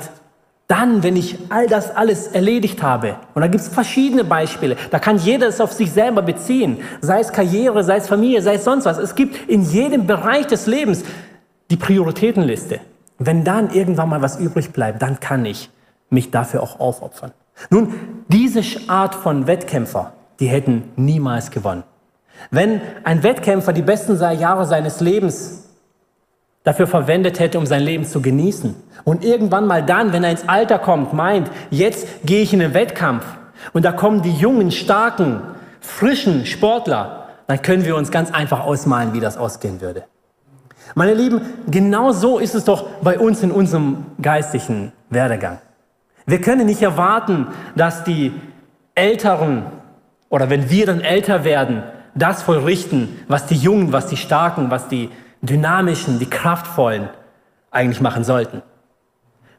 dann, 0.65 1.03
wenn 1.03 1.15
ich 1.15 1.37
all 1.49 1.67
das 1.67 1.95
alles 1.95 2.29
erledigt 2.29 2.81
habe, 2.81 3.17
und 3.35 3.43
da 3.43 3.47
gibt 3.47 3.61
es 3.61 3.67
verschiedene 3.67 4.23
Beispiele, 4.23 4.75
da 4.89 4.97
kann 4.97 5.19
jeder 5.19 5.47
es 5.47 5.61
auf 5.61 5.71
sich 5.71 5.91
selber 5.91 6.23
beziehen, 6.23 6.77
sei 7.01 7.19
es 7.19 7.31
Karriere, 7.31 7.83
sei 7.83 7.97
es 7.97 8.07
Familie, 8.07 8.41
sei 8.41 8.55
es 8.55 8.63
sonst 8.63 8.85
was. 8.85 8.97
Es 8.97 9.13
gibt 9.13 9.47
in 9.47 9.61
jedem 9.61 10.07
Bereich 10.07 10.47
des 10.47 10.65
Lebens 10.65 11.03
die 11.69 11.77
Prioritätenliste. 11.77 12.79
Wenn 13.19 13.43
dann 13.43 13.69
irgendwann 13.69 14.09
mal 14.09 14.23
was 14.23 14.39
übrig 14.39 14.71
bleibt, 14.71 14.99
dann 15.03 15.19
kann 15.19 15.45
ich 15.45 15.69
mich 16.09 16.31
dafür 16.31 16.63
auch 16.63 16.79
aufopfern. 16.79 17.33
Nun, 17.69 17.93
diese 18.29 18.63
Art 18.89 19.13
von 19.13 19.45
Wettkämpfer, 19.45 20.13
die 20.39 20.47
hätten 20.47 20.85
niemals 20.95 21.51
gewonnen. 21.51 21.83
Wenn 22.51 22.81
ein 23.03 23.23
Wettkämpfer 23.23 23.73
die 23.73 23.81
besten 23.81 24.19
Jahre 24.39 24.65
seines 24.65 24.99
Lebens 24.99 25.69
dafür 26.63 26.87
verwendet 26.87 27.39
hätte, 27.39 27.57
um 27.57 27.65
sein 27.65 27.81
Leben 27.81 28.05
zu 28.05 28.21
genießen. 28.21 28.75
Und 29.03 29.23
irgendwann 29.23 29.65
mal 29.65 29.83
dann, 29.83 30.13
wenn 30.13 30.23
er 30.23 30.31
ins 30.31 30.47
Alter 30.47 30.77
kommt, 30.77 31.13
meint, 31.13 31.49
jetzt 31.71 32.07
gehe 32.25 32.41
ich 32.41 32.53
in 32.53 32.59
den 32.59 32.73
Wettkampf 32.73 33.25
und 33.73 33.85
da 33.85 33.91
kommen 33.91 34.21
die 34.21 34.33
jungen, 34.33 34.71
starken, 34.71 35.41
frischen 35.79 36.45
Sportler, 36.45 37.27
dann 37.47 37.61
können 37.61 37.85
wir 37.85 37.95
uns 37.95 38.11
ganz 38.11 38.31
einfach 38.31 38.59
ausmalen, 38.59 39.13
wie 39.13 39.19
das 39.19 39.37
ausgehen 39.37 39.81
würde. 39.81 40.03
Meine 40.95 41.13
Lieben, 41.13 41.41
genau 41.67 42.11
so 42.11 42.39
ist 42.39 42.55
es 42.55 42.65
doch 42.65 42.87
bei 43.01 43.17
uns 43.19 43.41
in 43.41 43.51
unserem 43.51 44.05
geistlichen 44.21 44.91
Werdegang. 45.09 45.59
Wir 46.25 46.41
können 46.41 46.65
nicht 46.65 46.81
erwarten, 46.81 47.47
dass 47.75 48.03
die 48.03 48.33
Älteren 48.95 49.65
oder 50.29 50.49
wenn 50.49 50.69
wir 50.69 50.85
dann 50.85 51.01
älter 51.01 51.43
werden, 51.43 51.83
das 52.15 52.43
vollrichten, 52.43 53.19
was 53.27 53.45
die 53.45 53.55
Jungen, 53.55 53.91
was 53.91 54.07
die 54.07 54.17
Starken, 54.17 54.71
was 54.71 54.87
die 54.87 55.09
dynamischen, 55.41 56.19
die 56.19 56.25
kraftvollen 56.25 57.09
eigentlich 57.71 58.01
machen 58.01 58.23
sollten. 58.23 58.61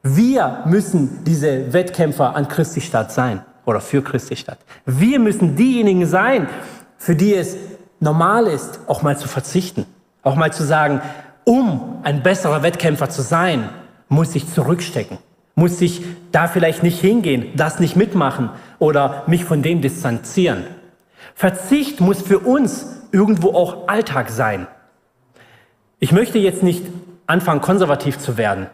Wir 0.02 0.62
müssen 0.66 1.24
diese 1.24 1.72
Wettkämpfer 1.72 2.34
an 2.34 2.48
Christi 2.48 2.80
Stadt 2.80 3.12
sein 3.12 3.42
oder 3.66 3.80
für 3.80 4.02
Christi 4.02 4.36
Stadt. 4.36 4.58
Wir 4.86 5.18
müssen 5.18 5.56
diejenigen 5.56 6.06
sein, 6.06 6.48
für 6.96 7.14
die 7.14 7.34
es 7.34 7.56
normal 7.98 8.46
ist, 8.46 8.80
auch 8.86 9.02
mal 9.02 9.18
zu 9.18 9.28
verzichten. 9.28 9.86
Auch 10.22 10.36
mal 10.36 10.52
zu 10.52 10.64
sagen, 10.64 11.00
um 11.44 12.00
ein 12.02 12.22
besserer 12.22 12.62
Wettkämpfer 12.62 13.10
zu 13.10 13.22
sein, 13.22 13.68
muss 14.08 14.34
ich 14.34 14.52
zurückstecken. 14.52 15.18
Muss 15.54 15.80
ich 15.80 16.02
da 16.32 16.48
vielleicht 16.48 16.82
nicht 16.82 17.00
hingehen, 17.00 17.48
das 17.56 17.80
nicht 17.80 17.96
mitmachen 17.96 18.50
oder 18.78 19.24
mich 19.26 19.44
von 19.44 19.62
dem 19.62 19.82
distanzieren. 19.82 20.64
Verzicht 21.40 22.03
muss 22.03 22.20
für 22.20 22.38
uns 22.38 22.85
irgendwo 23.12 23.55
auch 23.55 23.88
Alltag 23.88 24.29
sein. 24.29 24.66
Ich 25.98 26.12
möchte 26.12 26.38
jetzt 26.38 26.62
nicht 26.62 26.85
anfangen, 27.26 27.62
konservativ 27.62 28.18
zu 28.18 28.37
werden. 28.37 28.66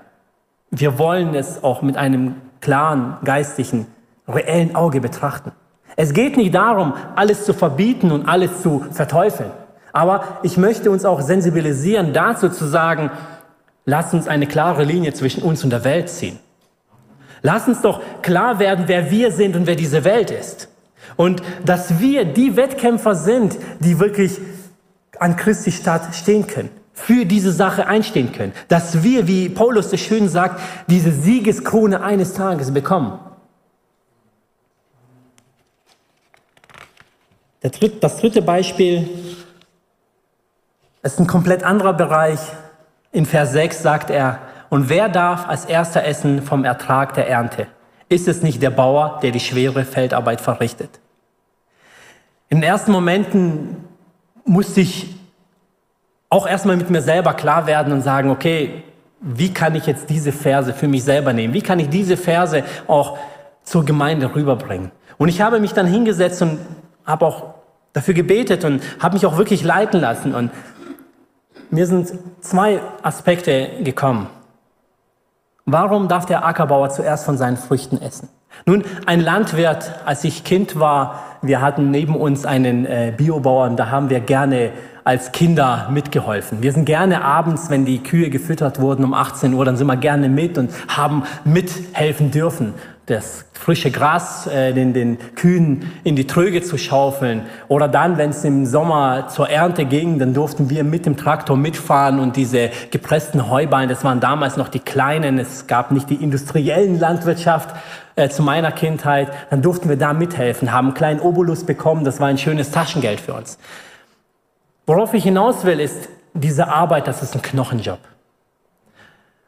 Wir 0.73 0.99
wollen 0.99 1.37
es 1.37 1.63
auch 1.63 1.83
mit 1.83 1.97
einem 1.97 2.35
klaren, 2.61 3.19
geistlichen, 3.23 3.87
reellen 4.27 4.75
Auge 4.75 5.01
betrachten. 5.01 5.53
Es 5.95 6.13
geht 6.13 6.37
nicht 6.37 6.57
darum, 6.57 6.95
alles 7.15 7.45
zu 7.45 7.55
verbieten 7.55 8.11
und 8.11 8.29
alles 8.29 8.63
zu 8.63 8.85
verteufeln. 8.91 9.53
Aber 9.93 10.25
ich 10.43 10.57
möchte 10.57 10.91
uns 10.91 11.05
auch 11.05 11.21
sensibilisieren, 11.21 12.13
dazu 12.13 12.49
zu 12.49 12.65
sagen, 12.65 13.13
lass 13.85 14.13
uns 14.13 14.27
eine 14.27 14.49
klare 14.49 14.83
Linie 14.83 15.15
zwischen 15.15 15.45
uns 15.45 15.63
und 15.63 15.71
der 15.71 15.85
Welt 15.85 16.09
ziehen. 16.09 16.41
Lass 17.43 17.69
uns 17.69 17.81
doch 17.81 18.01
klar 18.23 18.59
werden, 18.59 18.87
wer 18.89 19.09
wir 19.09 19.31
sind 19.31 19.55
und 19.55 19.69
wer 19.69 19.77
diese 19.77 20.03
Welt 20.03 20.33
ist. 20.33 20.69
Und 21.17 21.43
dass 21.65 21.99
wir 21.99 22.25
die 22.25 22.57
Wettkämpfer 22.57 23.15
sind, 23.15 23.57
die 23.81 23.99
wirklich 23.99 24.39
an 25.19 25.37
Christi 25.37 25.73
Stadt 25.73 26.15
stehen 26.15 26.47
können 26.47 26.71
für 26.97 27.27
diese 27.27 27.53
Sache 27.53 27.87
einstehen 27.87 28.33
können. 28.33 28.53
Dass 28.69 29.03
wir, 29.03 29.29
wie 29.29 29.51
Paulus 29.51 29.91
so 29.91 29.99
schön 29.99 30.29
sagt, 30.29 30.61
diese 30.89 31.13
Siegeskrone 31.13 32.03
eines 32.03 32.33
Tages 32.33 32.73
bekommen. 32.73 33.19
Das 37.61 38.17
dritte 38.19 38.43
Beispiel 38.43 39.09
ist 41.03 41.21
ein 41.21 41.27
komplett 41.27 41.65
anderer 41.65 41.93
Bereich. 41.93 42.41
In 43.13 43.27
Vers 43.27 43.53
6 43.53 43.83
sagt 43.83 44.11
er, 44.11 44.39
und 44.71 44.89
wer 44.89 45.09
darf 45.09 45.49
als 45.49 45.67
erster 45.67 46.05
essen 46.05 46.43
vom 46.43 46.65
Ertrag 46.65 47.15
der 47.15 47.29
Ernte? 47.29 47.67
Ist 48.09 48.27
es 48.27 48.43
nicht 48.43 48.63
der 48.63 48.71
Bauer, 48.71 49.21
der 49.23 49.33
die 49.33 49.41
schwere 49.41 49.85
Feldarbeit 49.85 50.41
verrichtet? 50.41 51.01
In 52.49 52.61
den 52.61 52.63
ersten 52.63 52.93
Momenten 52.93 53.85
musste 54.45 54.81
ich 54.81 55.17
auch 56.29 56.47
erstmal 56.47 56.77
mit 56.77 56.91
mir 56.91 57.03
selber 57.03 57.35
klar 57.35 57.67
werden 57.67 57.93
und 57.93 58.03
sagen, 58.03 58.31
okay, 58.31 58.85
wie 59.21 59.53
kann 59.53 59.75
ich 59.75 59.87
jetzt 59.87 60.11
diese 60.11 60.33
Verse 60.33 60.73
für 60.73 60.89
mich 60.89 61.05
selber 61.05 61.33
nehmen? 61.33 61.55
Wie 61.55 61.63
kann 61.63 61.79
ich 61.79 61.89
diese 61.89 62.17
Verse 62.17 62.63
auch 62.87 63.19
zur 63.63 63.85
Gemeinde 63.85 64.35
rüberbringen? 64.35 64.93
Und 65.19 65.29
ich 65.29 65.41
habe 65.41 65.61
mich 65.61 65.73
dann 65.73 65.87
hingesetzt 65.87 66.43
und 66.43 66.59
habe 67.05 67.27
auch 67.27 67.55
dafür 67.93 68.15
gebetet 68.15 68.65
und 68.65 68.83
habe 69.01 69.15
mich 69.15 69.27
auch 69.27 69.39
wirklich 69.39 69.65
leiten 69.65 70.01
lassen. 70.01 70.35
Und 70.35 70.51
mir 71.71 71.87
sind 71.87 72.13
zwei 72.41 72.81
Aspekte 73.03 73.83
gekommen. 73.83 74.29
Warum 75.65 76.07
darf 76.07 76.27
der 76.27 76.45
Ackerbauer 76.45 76.91
zuerst 76.91 77.25
von 77.25 77.39
seinen 77.39 77.57
Früchten 77.57 78.01
essen? 78.01 78.29
Nun, 78.65 78.85
ein 79.07 79.21
Landwirt, 79.21 79.93
als 80.05 80.25
ich 80.25 80.45
Kind 80.45 80.79
war, 80.79 81.23
wir 81.43 81.61
hatten 81.61 81.91
neben 81.91 82.17
uns 82.17 82.47
einen 82.47 82.87
äh, 82.87 83.13
Biobauern, 83.17 83.77
da 83.77 83.91
haben 83.91 84.11
wir 84.11 84.21
gerne 84.21 84.71
als 85.05 85.31
Kinder 85.31 85.89
mitgeholfen. 85.93 86.63
Wir 86.63 86.73
sind 86.73 86.85
gerne 86.85 87.23
abends, 87.23 87.71
wenn 87.71 87.85
die 87.85 88.03
Kühe 88.03 88.29
gefüttert 88.29 88.81
wurden 88.81 89.05
um 89.05 89.15
18 89.15 89.55
Uhr, 89.55 89.65
dann 89.65 89.77
sind 89.77 89.87
wir 89.87 89.97
gerne 89.97 90.29
mit 90.29 90.59
und 90.59 90.71
haben 90.89 91.23
mithelfen 91.45 92.33
dürfen 92.33 92.75
das 93.07 93.45
frische 93.53 93.93
Gras 93.93 94.49
äh, 94.49 94.73
den, 94.73 94.93
den 94.93 95.19
Kühen 95.37 95.93
in 96.03 96.17
die 96.17 96.27
Tröge 96.27 96.63
zu 96.63 96.77
schaufeln. 96.77 97.43
Oder 97.69 97.87
dann, 97.87 98.19
wenn 98.19 98.31
es 98.31 98.45
im 98.45 98.67
Sommer 98.67 99.29
zur 99.29 99.49
Ernte 99.49 99.85
ging, 99.85 100.19
dann 100.19 100.35
durften 100.35 100.71
wir 100.71 100.83
mit 100.83 101.07
dem 101.07 101.17
Traktor 101.17 101.57
mitfahren 101.57 102.19
und 102.19 102.37
diese 102.37 102.71
gepressten 102.91 103.49
Heuballen, 103.49 103.89
das 103.89 104.03
waren 104.03 104.19
damals 104.19 104.57
noch 104.57 104.69
die 104.69 104.81
kleinen, 104.81 105.39
es 105.39 105.69
gab 105.69 105.93
nicht 105.93 106.11
die 106.11 106.17
industriellen 106.17 106.99
Landwirtschaft 106.99 107.75
äh, 108.17 108.29
zu 108.29 108.43
meiner 108.43 108.73
Kindheit, 108.73 109.31
dann 109.51 109.63
durften 109.63 109.89
wir 109.89 109.97
da 109.97 110.13
mithelfen, 110.13 110.73
haben 110.73 110.89
einen 110.89 110.95
kleinen 110.95 111.21
Obolus 111.21 111.65
bekommen, 111.65 112.05
das 112.05 112.19
war 112.19 112.27
ein 112.27 112.39
schönes 112.39 112.73
Taschengeld 112.73 113.21
für 113.21 113.35
uns. 113.35 113.59
Worauf 114.87 115.15
ich 115.15 115.25
hinaus 115.25 115.65
will, 115.65 115.79
ist, 115.81 116.09
diese 116.35 116.69
Arbeit, 116.69 117.07
das 117.07 117.23
ist 117.23 117.35
ein 117.35 117.43
Knochenjob. 117.43 117.99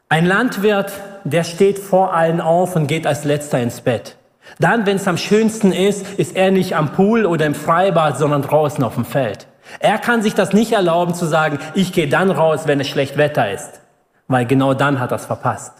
Ein 0.07 0.25
Landwirt, 0.25 0.91
der 1.23 1.43
steht 1.43 1.79
vor 1.79 2.13
allen 2.13 2.41
auf 2.41 2.75
und 2.75 2.87
geht 2.87 3.07
als 3.07 3.23
letzter 3.23 3.59
ins 3.59 3.81
Bett. 3.81 4.15
Dann, 4.57 4.85
wenn 4.85 4.95
es 4.95 5.07
am 5.07 5.17
schönsten 5.17 5.71
ist, 5.71 6.05
ist 6.17 6.35
er 6.35 6.51
nicht 6.51 6.75
am 6.75 6.91
Pool 6.93 7.25
oder 7.25 7.45
im 7.45 7.55
Freibad, 7.55 8.17
sondern 8.17 8.41
draußen 8.41 8.83
auf 8.83 8.95
dem 8.95 9.05
Feld. 9.05 9.47
Er 9.79 9.99
kann 9.99 10.21
sich 10.21 10.33
das 10.33 10.53
nicht 10.53 10.71
erlauben 10.71 11.13
zu 11.13 11.25
sagen, 11.25 11.59
ich 11.75 11.93
gehe 11.93 12.07
dann 12.07 12.31
raus, 12.31 12.61
wenn 12.65 12.79
es 12.79 12.87
schlecht 12.87 13.17
Wetter 13.17 13.51
ist, 13.51 13.81
weil 14.27 14.45
genau 14.45 14.73
dann 14.73 14.99
hat 14.99 15.11
er 15.11 15.17
es 15.17 15.25
verpasst. 15.25 15.73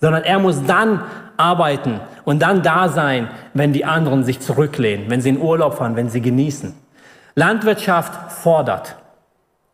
Sondern 0.00 0.24
er 0.24 0.38
muss 0.38 0.64
dann 0.66 1.02
arbeiten 1.36 2.00
und 2.24 2.42
dann 2.42 2.62
da 2.62 2.88
sein, 2.88 3.28
wenn 3.54 3.72
die 3.72 3.84
anderen 3.84 4.24
sich 4.24 4.40
zurücklehnen, 4.40 5.08
wenn 5.08 5.20
sie 5.20 5.30
in 5.30 5.40
Urlaub 5.40 5.74
fahren, 5.74 5.96
wenn 5.96 6.10
sie 6.10 6.20
genießen. 6.20 6.74
Landwirtschaft 7.34 8.32
fordert, 8.32 8.96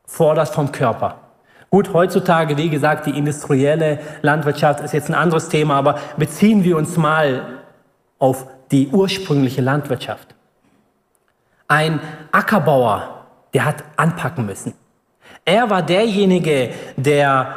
fordert 0.04 0.48
vom 0.48 0.70
Körper. 0.70 1.16
Gut, 1.72 1.94
heutzutage, 1.94 2.58
wie 2.58 2.68
gesagt, 2.68 3.06
die 3.06 3.16
industrielle 3.16 3.98
Landwirtschaft 4.20 4.80
ist 4.80 4.92
jetzt 4.92 5.08
ein 5.08 5.14
anderes 5.14 5.48
Thema, 5.48 5.76
aber 5.76 5.98
beziehen 6.18 6.64
wir 6.64 6.76
uns 6.76 6.98
mal 6.98 7.62
auf 8.18 8.46
die 8.70 8.88
ursprüngliche 8.88 9.62
Landwirtschaft. 9.62 10.34
Ein 11.68 12.00
Ackerbauer, 12.30 13.24
der 13.54 13.64
hat 13.64 13.84
anpacken 13.96 14.44
müssen. 14.44 14.74
Er 15.46 15.70
war 15.70 15.80
derjenige, 15.80 16.74
der 16.98 17.54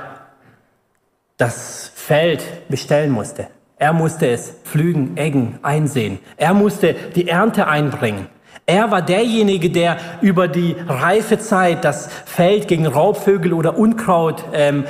das 1.35 1.91
Feld 1.93 2.69
bestellen 2.69 3.11
musste. 3.11 3.47
Er 3.75 3.91
musste 3.91 4.27
es 4.27 4.49
pflügen, 4.63 5.17
eggen, 5.17 5.59
einsehen. 5.61 6.19
Er 6.37 6.53
musste 6.53 6.93
die 6.93 7.27
Ernte 7.27 7.67
einbringen. 7.67 8.29
Er 8.65 8.89
war 8.89 9.03
derjenige, 9.03 9.69
der 9.69 9.97
über 10.21 10.47
die 10.47 10.75
reife 10.87 11.37
Zeit 11.37 11.85
das 11.85 12.09
Feld 12.25 12.67
gegen 12.67 12.87
Raubvögel 12.87 13.53
oder 13.53 13.77
Unkraut 13.77 14.43
ähm, 14.53 14.85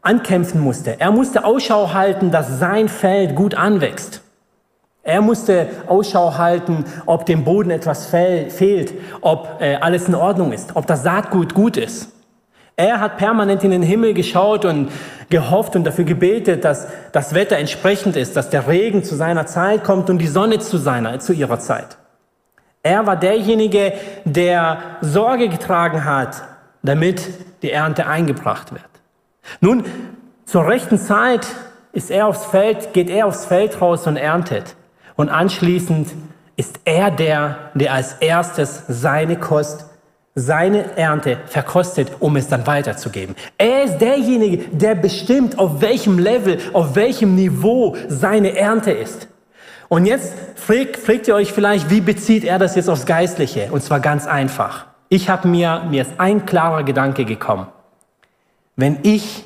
ankämpfen 0.00 0.60
musste. 0.60 0.98
Er 0.98 1.10
musste 1.10 1.44
Ausschau 1.44 1.92
halten, 1.92 2.30
dass 2.30 2.58
sein 2.58 2.88
Feld 2.88 3.34
gut 3.34 3.54
anwächst. 3.54 4.22
Er 5.02 5.20
musste 5.20 5.68
Ausschau 5.86 6.36
halten, 6.38 6.84
ob 7.06 7.26
dem 7.26 7.44
Boden 7.44 7.70
etwas 7.70 8.06
fehlt, 8.06 8.94
ob 9.20 9.60
äh, 9.60 9.76
alles 9.76 10.08
in 10.08 10.14
Ordnung 10.14 10.52
ist, 10.52 10.76
ob 10.76 10.86
das 10.86 11.02
Saatgut 11.02 11.54
gut 11.54 11.76
ist. 11.76 12.10
Er 12.76 13.00
hat 13.00 13.18
permanent 13.18 13.62
in 13.62 13.72
den 13.72 13.82
Himmel 13.82 14.14
geschaut 14.14 14.64
und 14.64 14.90
gehofft 15.28 15.76
und 15.76 15.84
dafür 15.84 16.04
gebetet, 16.04 16.64
dass 16.64 16.86
das 17.12 17.34
Wetter 17.34 17.58
entsprechend 17.58 18.16
ist, 18.16 18.36
dass 18.36 18.48
der 18.48 18.68
Regen 18.68 19.04
zu 19.04 19.14
seiner 19.14 19.44
Zeit 19.46 19.84
kommt 19.84 20.08
und 20.08 20.18
die 20.18 20.26
Sonne 20.26 20.58
zu 20.58 20.78
seiner, 20.78 21.18
zu 21.18 21.34
ihrer 21.34 21.58
Zeit. 21.58 21.98
Er 22.82 23.06
war 23.06 23.16
derjenige, 23.16 23.92
der 24.24 24.78
Sorge 25.02 25.48
getragen 25.48 26.04
hat, 26.04 26.42
damit 26.82 27.28
die 27.62 27.70
Ernte 27.70 28.06
eingebracht 28.06 28.72
wird. 28.72 28.84
Nun, 29.60 29.84
zur 30.46 30.66
rechten 30.66 30.98
Zeit 30.98 31.46
ist 31.92 32.10
er 32.10 32.26
aufs 32.26 32.46
Feld, 32.46 32.92
geht 32.92 33.10
er 33.10 33.26
aufs 33.26 33.46
Feld 33.46 33.80
raus 33.80 34.06
und 34.06 34.16
erntet. 34.16 34.76
Und 35.16 35.28
anschließend 35.28 36.08
ist 36.56 36.80
er 36.84 37.10
der, 37.10 37.70
der 37.74 37.92
als 37.92 38.14
erstes 38.14 38.84
seine 38.88 39.36
Kost, 39.36 39.86
seine 40.34 40.96
Ernte 40.96 41.38
verkostet, 41.46 42.12
um 42.20 42.36
es 42.36 42.48
dann 42.48 42.66
weiterzugeben. 42.66 43.34
Er 43.58 43.84
ist 43.84 43.98
derjenige, 43.98 44.68
der 44.68 44.94
bestimmt, 44.94 45.58
auf 45.58 45.80
welchem 45.80 46.18
Level, 46.18 46.58
auf 46.72 46.94
welchem 46.94 47.34
Niveau 47.34 47.96
seine 48.08 48.56
Ernte 48.56 48.92
ist. 48.92 49.28
Und 49.90 50.06
jetzt 50.06 50.32
fragt, 50.54 50.96
fragt 50.98 51.26
ihr 51.26 51.34
euch 51.34 51.52
vielleicht, 51.52 51.90
wie 51.90 52.00
bezieht 52.00 52.44
er 52.44 52.60
das 52.60 52.76
jetzt 52.76 52.88
aufs 52.88 53.06
Geistliche? 53.06 53.72
Und 53.72 53.82
zwar 53.82 53.98
ganz 53.98 54.24
einfach. 54.24 54.86
Ich 55.08 55.28
habe 55.28 55.48
mir, 55.48 55.84
mir 55.90 56.02
ist 56.02 56.12
ein 56.18 56.46
klarer 56.46 56.84
Gedanke 56.84 57.24
gekommen. 57.24 57.66
Wenn 58.76 58.98
ich 59.02 59.42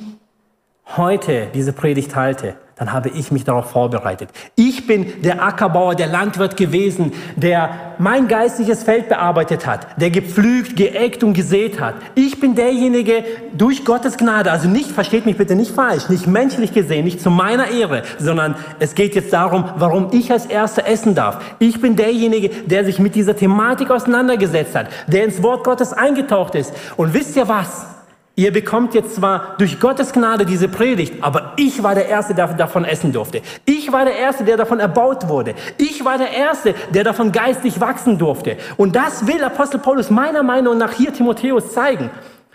heute 0.99 1.47
diese 1.55 1.73
Predigt 1.73 2.15
halte, 2.15 2.57
dann 2.77 2.93
habe 2.93 3.09
ich 3.11 3.31
mich 3.31 3.45
darauf 3.45 3.71
vorbereitet. 3.71 4.31
Ich 4.57 4.87
bin 4.87 5.23
der 5.23 5.43
Ackerbauer, 5.43 5.95
der 5.95 6.09
Landwirt 6.09 6.57
gewesen, 6.57 7.13
der 7.37 7.95
mein 7.99 8.27
geistliches 8.27 8.83
Feld 8.83 9.09
bearbeitet 9.09 9.67
hat, 9.67 9.87
der 10.01 10.11
gepflügt, 10.11 10.77
geeckt 10.77 11.23
und 11.23 11.35
gesät 11.35 11.81
hat. 11.81 11.95
Ich 12.17 12.41
bin 12.41 12.57
derjenige 12.57 13.25
durch 13.57 13.85
Gottes 13.85 14.17
Gnade, 14.17 14.51
also 14.51 14.69
nicht, 14.69 14.91
versteht 14.91 15.25
mich 15.25 15.37
bitte 15.37 15.55
nicht 15.55 15.71
falsch, 15.71 16.09
nicht 16.09 16.27
menschlich 16.27 16.73
gesehen, 16.73 17.05
nicht 17.05 17.21
zu 17.21 17.31
meiner 17.31 17.69
Ehre, 17.69 18.03
sondern 18.19 18.57
es 18.81 18.97
geht 18.97 19.15
jetzt 19.15 19.33
darum, 19.33 19.65
warum 19.77 20.09
ich 20.11 20.33
als 20.33 20.47
Erster 20.47 20.87
essen 20.87 21.15
darf. 21.15 21.41
Ich 21.61 21.81
bin 21.81 21.95
derjenige, 21.95 22.49
der 22.49 22.85
sich 22.85 22.99
mit 22.99 23.15
dieser 23.15 23.37
Thematik 23.37 23.91
auseinandergesetzt 23.91 24.75
hat, 24.75 24.89
der 25.07 25.25
ins 25.25 25.43
Wort 25.43 25.65
Gottes 25.65 25.93
eingetaucht 25.93 26.57
ist. 26.57 26.73
Und 26.97 27.15
wisst 27.15 27.37
ihr 27.37 27.47
was? 27.47 27.94
Ihr 28.37 28.53
bekommt 28.53 28.94
jetzt 28.94 29.14
zwar 29.14 29.55
durch 29.59 29.79
Gottes 29.79 30.12
Gnade 30.12 30.44
diese 30.44 30.66
Predigt, 30.66 31.23
aber 31.23 31.53
ich 31.57 31.85
war 31.85 31.94
der 31.94 32.09
Erste, 32.09 32.35
der 32.35 32.49
davon 32.49 32.85
essen 32.85 33.12
durfte. 33.12 33.42
Ich 33.64 33.92
war 33.92 34.05
der 34.05 34.16
Erste, 34.16 34.42
der 34.42 34.57
davon 34.57 34.81
erbaut 34.81 35.29
wurde. 35.29 35.55
Ich 35.79 36.05
war 36.05 36.18
der 36.18 36.33
Erste, 36.33 36.75
der 36.92 37.05
davon 37.05 37.31
geistlich 37.31 37.81
wachsen 37.81 38.18
durfte. 38.18 38.57
Und 38.77 38.97
das 38.97 39.29
will 39.29 39.42
Apostel 39.44 39.79
Paulus 39.79 40.11
meiner 40.11 40.42
Meinung 40.42 40.79
nach 40.79 40.92
hier 40.92 41.12
Timotheus 41.12 41.73
zeigen. 41.73 42.11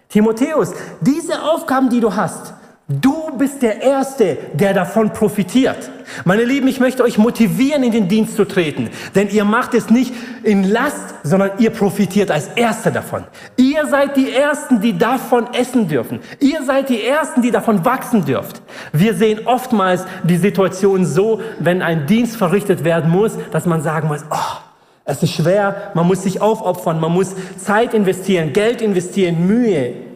Timotheus, 0.09 0.73
diese 0.99 1.41
Aufgaben, 1.41 1.89
die 1.89 2.01
du 2.01 2.13
hast, 2.13 2.53
Du 2.91 3.37
bist 3.37 3.61
der 3.61 3.83
Erste, 3.83 4.35
der 4.53 4.73
davon 4.73 5.13
profitiert. 5.13 5.91
Meine 6.25 6.43
Lieben, 6.43 6.67
ich 6.67 6.79
möchte 6.79 7.03
euch 7.03 7.19
motivieren, 7.19 7.83
in 7.83 7.91
den 7.91 8.07
Dienst 8.07 8.35
zu 8.35 8.45
treten. 8.45 8.89
Denn 9.13 9.29
ihr 9.29 9.45
macht 9.45 9.75
es 9.75 9.91
nicht 9.91 10.11
in 10.41 10.63
Last, 10.63 11.13
sondern 11.21 11.51
ihr 11.59 11.69
profitiert 11.69 12.31
als 12.31 12.47
Erste 12.55 12.91
davon. 12.91 13.25
Ihr 13.57 13.85
seid 13.85 14.17
die 14.17 14.33
Ersten, 14.33 14.81
die 14.81 14.97
davon 14.97 15.53
essen 15.53 15.87
dürfen. 15.87 16.19
Ihr 16.39 16.63
seid 16.63 16.89
die 16.89 17.05
Ersten, 17.05 17.43
die 17.43 17.51
davon 17.51 17.85
wachsen 17.85 18.25
dürft. 18.25 18.63
Wir 18.91 19.13
sehen 19.13 19.41
oftmals 19.45 20.05
die 20.23 20.37
Situation 20.37 21.05
so, 21.05 21.41
wenn 21.59 21.83
ein 21.83 22.07
Dienst 22.07 22.37
verrichtet 22.37 22.83
werden 22.83 23.11
muss, 23.11 23.33
dass 23.51 23.67
man 23.67 23.83
sagen 23.83 24.07
muss, 24.07 24.25
oh, 24.31 24.57
es 25.05 25.21
ist 25.21 25.33
schwer, 25.33 25.91
man 25.93 26.07
muss 26.07 26.23
sich 26.23 26.41
aufopfern, 26.41 26.99
man 26.99 27.11
muss 27.11 27.35
Zeit 27.57 27.93
investieren, 27.93 28.51
Geld 28.51 28.81
investieren, 28.81 29.45
Mühe, 29.45 30.08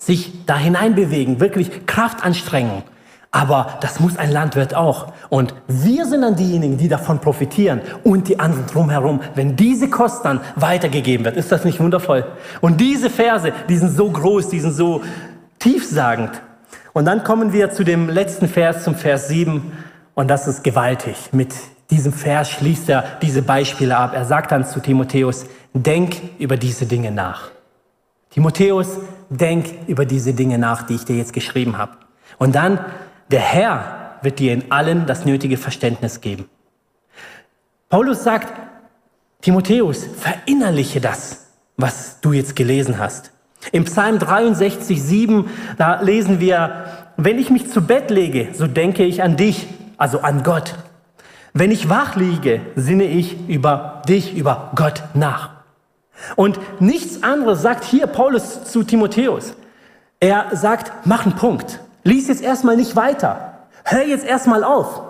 sich 0.00 0.46
da 0.46 0.56
hineinbewegen, 0.56 1.38
wirklich 1.38 1.86
Kraftanstrengung. 1.86 2.82
Aber 3.32 3.78
das 3.80 4.00
muss 4.00 4.16
ein 4.16 4.32
Landwirt 4.32 4.74
auch. 4.74 5.12
Und 5.28 5.54
wir 5.68 6.04
sind 6.06 6.22
dann 6.22 6.34
diejenigen, 6.34 6.78
die 6.78 6.88
davon 6.88 7.20
profitieren 7.20 7.80
und 8.02 8.26
die 8.26 8.40
anderen 8.40 8.66
drumherum, 8.66 9.20
wenn 9.36 9.54
diese 9.54 9.88
Kost 9.88 10.24
dann 10.24 10.40
weitergegeben 10.56 11.24
wird. 11.24 11.36
Ist 11.36 11.52
das 11.52 11.64
nicht 11.64 11.78
wundervoll? 11.78 12.24
Und 12.60 12.80
diese 12.80 13.08
Verse, 13.08 13.52
die 13.68 13.76
sind 13.76 13.90
so 13.90 14.10
groß, 14.10 14.48
die 14.48 14.58
sind 14.58 14.72
so 14.72 15.02
tiefsagend. 15.60 16.42
Und 16.92 17.04
dann 17.04 17.22
kommen 17.22 17.52
wir 17.52 17.70
zu 17.70 17.84
dem 17.84 18.08
letzten 18.08 18.48
Vers, 18.48 18.82
zum 18.82 18.96
Vers 18.96 19.28
7. 19.28 19.70
Und 20.14 20.28
das 20.28 20.48
ist 20.48 20.64
gewaltig. 20.64 21.28
Mit 21.30 21.54
diesem 21.90 22.12
Vers 22.12 22.50
schließt 22.50 22.88
er 22.88 23.04
diese 23.22 23.42
Beispiele 23.42 23.96
ab. 23.96 24.12
Er 24.14 24.24
sagt 24.24 24.50
dann 24.50 24.64
zu 24.66 24.80
Timotheus, 24.80 25.46
denk 25.72 26.16
über 26.40 26.56
diese 26.56 26.86
Dinge 26.86 27.12
nach. 27.12 27.52
Timotheus, 28.30 28.98
denk 29.28 29.66
über 29.88 30.06
diese 30.06 30.32
Dinge 30.34 30.58
nach, 30.58 30.82
die 30.82 30.94
ich 30.94 31.04
dir 31.04 31.16
jetzt 31.16 31.32
geschrieben 31.32 31.78
habe. 31.78 31.92
Und 32.38 32.54
dann, 32.54 32.78
der 33.30 33.40
Herr 33.40 34.18
wird 34.22 34.38
dir 34.38 34.52
in 34.52 34.70
allen 34.70 35.06
das 35.06 35.24
nötige 35.24 35.56
Verständnis 35.56 36.20
geben. 36.20 36.48
Paulus 37.88 38.22
sagt, 38.22 38.52
Timotheus, 39.40 40.04
verinnerliche 40.04 41.00
das, 41.00 41.46
was 41.76 42.20
du 42.20 42.32
jetzt 42.32 42.54
gelesen 42.54 42.98
hast. 42.98 43.32
Im 43.72 43.84
Psalm 43.84 44.18
63, 44.18 45.02
7, 45.02 45.50
da 45.76 46.00
lesen 46.00 46.40
wir, 46.40 46.84
wenn 47.16 47.38
ich 47.38 47.50
mich 47.50 47.68
zu 47.70 47.82
Bett 47.82 48.10
lege, 48.10 48.48
so 48.54 48.66
denke 48.66 49.04
ich 49.04 49.22
an 49.22 49.36
dich, 49.36 49.66
also 49.96 50.20
an 50.20 50.42
Gott. 50.42 50.74
Wenn 51.52 51.70
ich 51.70 51.88
wach 51.88 52.16
liege, 52.16 52.60
sinne 52.76 53.04
ich 53.04 53.48
über 53.48 54.02
dich, 54.08 54.36
über 54.36 54.72
Gott 54.76 55.02
nach. 55.14 55.59
Und 56.36 56.58
nichts 56.80 57.22
anderes 57.22 57.62
sagt 57.62 57.84
hier 57.84 58.06
Paulus 58.06 58.64
zu 58.64 58.82
Timotheus. 58.82 59.54
Er 60.20 60.46
sagt, 60.52 60.92
mach 61.04 61.24
einen 61.24 61.36
Punkt. 61.36 61.80
Lies 62.04 62.28
jetzt 62.28 62.42
erstmal 62.42 62.76
nicht 62.76 62.96
weiter. 62.96 63.58
Hör 63.84 64.06
jetzt 64.06 64.26
erstmal 64.26 64.64
auf. 64.64 65.02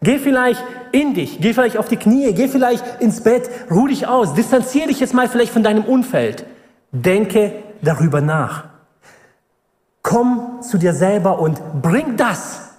Geh 0.00 0.18
vielleicht 0.18 0.62
in 0.90 1.14
dich, 1.14 1.40
geh 1.40 1.54
vielleicht 1.54 1.76
auf 1.76 1.88
die 1.88 1.96
Knie, 1.96 2.32
geh 2.32 2.48
vielleicht 2.48 3.00
ins 3.00 3.22
Bett, 3.22 3.48
ruh 3.70 3.86
dich 3.86 4.06
aus, 4.06 4.34
distanziere 4.34 4.88
dich 4.88 5.00
jetzt 5.00 5.14
mal 5.14 5.28
vielleicht 5.28 5.52
von 5.52 5.62
deinem 5.62 5.84
Umfeld. 5.84 6.44
Denke 6.90 7.52
darüber 7.82 8.20
nach. 8.20 8.64
Komm 10.02 10.60
zu 10.62 10.78
dir 10.78 10.92
selber 10.92 11.38
und 11.38 11.82
bring 11.82 12.16
das, 12.16 12.70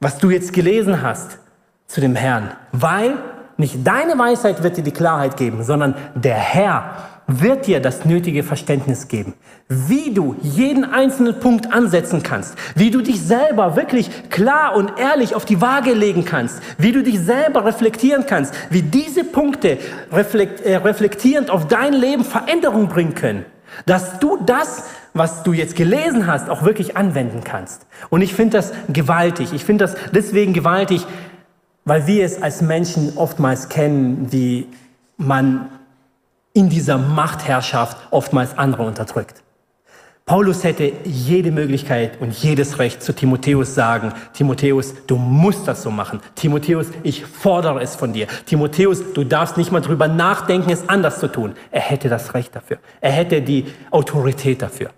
was 0.00 0.18
du 0.18 0.30
jetzt 0.30 0.52
gelesen 0.52 1.02
hast, 1.02 1.38
zu 1.86 2.00
dem 2.00 2.14
Herrn, 2.14 2.52
weil 2.72 3.18
nicht 3.56 3.86
deine 3.86 4.16
Weisheit 4.18 4.62
wird 4.62 4.76
dir 4.76 4.84
die 4.84 4.92
Klarheit 4.92 5.36
geben, 5.36 5.64
sondern 5.64 5.94
der 6.14 6.36
Herr 6.36 6.94
wird 7.38 7.66
dir 7.66 7.80
das 7.80 8.04
nötige 8.04 8.42
Verständnis 8.42 9.08
geben, 9.08 9.34
wie 9.68 10.12
du 10.12 10.34
jeden 10.42 10.84
einzelnen 10.84 11.38
Punkt 11.38 11.72
ansetzen 11.72 12.22
kannst, 12.22 12.56
wie 12.74 12.90
du 12.90 13.02
dich 13.02 13.20
selber 13.20 13.76
wirklich 13.76 14.10
klar 14.30 14.74
und 14.74 14.98
ehrlich 14.98 15.34
auf 15.34 15.44
die 15.44 15.60
Waage 15.60 15.92
legen 15.92 16.24
kannst, 16.24 16.60
wie 16.78 16.92
du 16.92 17.02
dich 17.02 17.20
selber 17.20 17.64
reflektieren 17.64 18.26
kannst, 18.26 18.54
wie 18.70 18.82
diese 18.82 19.24
Punkte 19.24 19.78
reflekt, 20.12 20.60
äh, 20.62 20.76
reflektierend 20.76 21.50
auf 21.50 21.68
dein 21.68 21.92
Leben 21.92 22.24
Veränderung 22.24 22.88
bringen 22.88 23.14
können, 23.14 23.44
dass 23.86 24.18
du 24.18 24.38
das, 24.44 24.84
was 25.14 25.42
du 25.42 25.52
jetzt 25.52 25.76
gelesen 25.76 26.26
hast, 26.26 26.48
auch 26.48 26.64
wirklich 26.64 26.96
anwenden 26.96 27.44
kannst. 27.44 27.86
Und 28.08 28.22
ich 28.22 28.34
finde 28.34 28.56
das 28.56 28.72
gewaltig. 28.92 29.52
Ich 29.52 29.64
finde 29.64 29.84
das 29.84 29.96
deswegen 30.12 30.52
gewaltig, 30.52 31.06
weil 31.84 32.06
wir 32.06 32.24
es 32.24 32.42
als 32.42 32.62
Menschen 32.62 33.12
oftmals 33.16 33.68
kennen, 33.68 34.28
wie 34.30 34.66
man 35.16 35.68
in 36.52 36.68
dieser 36.68 36.98
Machtherrschaft 36.98 37.96
oftmals 38.10 38.58
andere 38.58 38.82
unterdrückt. 38.82 39.42
Paulus 40.30 40.62
hätte 40.62 40.92
jede 41.04 41.50
Möglichkeit 41.50 42.20
und 42.20 42.32
jedes 42.32 42.78
Recht 42.78 43.02
zu 43.02 43.12
Timotheus 43.12 43.74
sagen, 43.74 44.12
Timotheus, 44.32 44.94
du 45.08 45.16
musst 45.16 45.66
das 45.66 45.82
so 45.82 45.90
machen. 45.90 46.20
Timotheus, 46.36 46.86
ich 47.02 47.24
fordere 47.24 47.80
es 47.80 47.96
von 47.96 48.12
dir. 48.12 48.28
Timotheus, 48.46 49.12
du 49.12 49.24
darfst 49.24 49.56
nicht 49.56 49.72
mal 49.72 49.80
drüber 49.80 50.06
nachdenken, 50.06 50.70
es 50.70 50.88
anders 50.88 51.18
zu 51.18 51.26
tun. 51.26 51.54
Er 51.72 51.80
hätte 51.80 52.08
das 52.08 52.32
Recht 52.34 52.54
dafür. 52.54 52.78
Er 53.00 53.10
hätte 53.10 53.42
die 53.42 53.66
Autorität 53.90 54.62
dafür. 54.62 54.90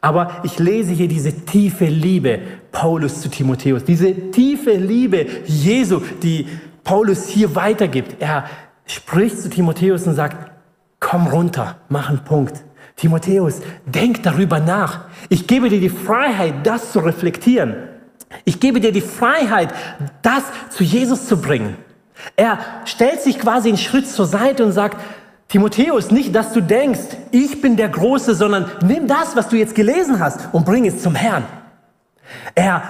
Aber 0.00 0.30
ich 0.44 0.60
lese 0.60 0.92
hier 0.92 1.08
diese 1.08 1.32
tiefe 1.32 1.86
Liebe 1.86 2.38
Paulus 2.70 3.22
zu 3.22 3.28
Timotheus, 3.28 3.82
diese 3.82 4.30
tiefe 4.30 4.74
Liebe 4.74 5.26
Jesu, 5.46 6.00
die 6.22 6.46
Paulus 6.84 7.26
hier 7.26 7.56
weitergibt. 7.56 8.22
Er 8.22 8.44
spricht 8.86 9.40
zu 9.40 9.50
Timotheus 9.50 10.06
und 10.06 10.14
sagt, 10.14 10.55
komm 11.00 11.26
runter, 11.26 11.76
mach 11.88 12.08
einen 12.08 12.24
Punkt. 12.24 12.64
Timotheus, 12.96 13.60
denk 13.84 14.22
darüber 14.22 14.58
nach. 14.58 15.04
Ich 15.28 15.46
gebe 15.46 15.68
dir 15.68 15.80
die 15.80 15.90
Freiheit, 15.90 16.66
das 16.66 16.92
zu 16.92 17.00
reflektieren. 17.00 17.74
Ich 18.44 18.58
gebe 18.58 18.80
dir 18.80 18.92
die 18.92 19.02
Freiheit, 19.02 19.72
das 20.22 20.44
zu 20.70 20.82
Jesus 20.82 21.26
zu 21.26 21.40
bringen. 21.40 21.76
Er 22.36 22.58
stellt 22.86 23.20
sich 23.20 23.38
quasi 23.38 23.68
einen 23.68 23.78
Schritt 23.78 24.08
zur 24.08 24.26
Seite 24.26 24.64
und 24.64 24.72
sagt, 24.72 24.98
Timotheus, 25.48 26.10
nicht, 26.10 26.34
dass 26.34 26.52
du 26.52 26.60
denkst, 26.60 27.16
ich 27.30 27.60
bin 27.60 27.76
der 27.76 27.88
Große, 27.88 28.34
sondern 28.34 28.70
nimm 28.84 29.06
das, 29.06 29.36
was 29.36 29.48
du 29.48 29.56
jetzt 29.56 29.74
gelesen 29.74 30.18
hast 30.18 30.48
und 30.52 30.64
bring 30.64 30.86
es 30.86 31.02
zum 31.02 31.14
Herrn. 31.14 31.44
Er 32.54 32.82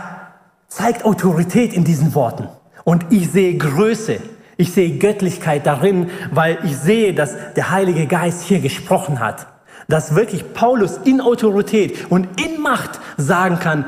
zeigt 0.69 1.05
Autorität 1.05 1.75
in 1.75 1.85
diesen 1.85 2.14
Worten. 2.14 2.49
Und 2.85 3.07
ich 3.11 3.31
sehe 3.31 3.57
Größe. 3.59 4.21
Ich 4.57 4.73
sehe 4.73 4.99
Göttlichkeit 4.99 5.66
darin, 5.66 6.11
weil 6.31 6.59
ich 6.64 6.77
sehe, 6.77 7.12
dass 7.14 7.37
der 7.55 7.71
Heilige 7.71 8.07
Geist 8.07 8.45
hier 8.45 8.61
gesprochen 8.61 9.21
hat. 9.21 9.47
Dass 9.88 10.14
wirklich 10.14 10.55
Paulus 10.55 10.99
in 11.05 11.21
Autorität 11.21 12.11
und 12.11 12.40
in 12.40 12.61
Macht 12.61 12.99
sagen 13.16 13.59
kann, 13.59 13.85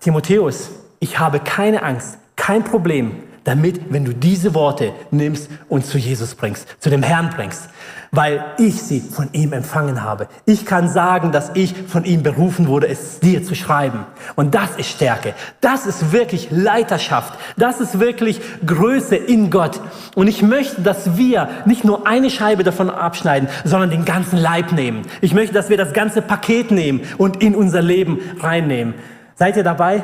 Timotheus, 0.00 0.70
ich 1.00 1.18
habe 1.18 1.40
keine 1.40 1.82
Angst, 1.82 2.18
kein 2.36 2.64
Problem 2.64 3.22
damit, 3.44 3.92
wenn 3.92 4.04
du 4.04 4.12
diese 4.12 4.54
Worte 4.54 4.92
nimmst 5.10 5.48
und 5.68 5.86
zu 5.86 5.96
Jesus 5.96 6.34
bringst, 6.34 6.68
zu 6.80 6.90
dem 6.90 7.02
Herrn 7.02 7.30
bringst 7.30 7.70
weil 8.10 8.44
ich 8.58 8.82
sie 8.82 9.00
von 9.00 9.28
ihm 9.32 9.52
empfangen 9.52 10.02
habe. 10.02 10.28
Ich 10.46 10.64
kann 10.64 10.88
sagen, 10.88 11.32
dass 11.32 11.50
ich 11.54 11.74
von 11.86 12.04
ihm 12.04 12.22
berufen 12.22 12.68
wurde, 12.68 12.88
es 12.88 13.20
dir 13.20 13.42
zu 13.42 13.54
schreiben. 13.54 14.06
Und 14.34 14.54
das 14.54 14.76
ist 14.76 14.90
Stärke. 14.90 15.34
Das 15.60 15.86
ist 15.86 16.12
wirklich 16.12 16.48
Leiterschaft. 16.50 17.38
Das 17.56 17.80
ist 17.80 18.00
wirklich 18.00 18.40
Größe 18.64 19.16
in 19.16 19.50
Gott. 19.50 19.80
Und 20.14 20.28
ich 20.28 20.42
möchte, 20.42 20.82
dass 20.82 21.16
wir 21.16 21.48
nicht 21.66 21.84
nur 21.84 22.06
eine 22.06 22.30
Scheibe 22.30 22.64
davon 22.64 22.90
abschneiden, 22.90 23.48
sondern 23.64 23.90
den 23.90 24.04
ganzen 24.04 24.38
Leib 24.38 24.72
nehmen. 24.72 25.02
Ich 25.20 25.34
möchte, 25.34 25.54
dass 25.54 25.68
wir 25.68 25.76
das 25.76 25.92
ganze 25.92 26.22
Paket 26.22 26.70
nehmen 26.70 27.02
und 27.18 27.42
in 27.42 27.54
unser 27.54 27.82
Leben 27.82 28.20
reinnehmen. 28.40 28.94
Seid 29.34 29.56
ihr 29.56 29.64
dabei? 29.64 30.02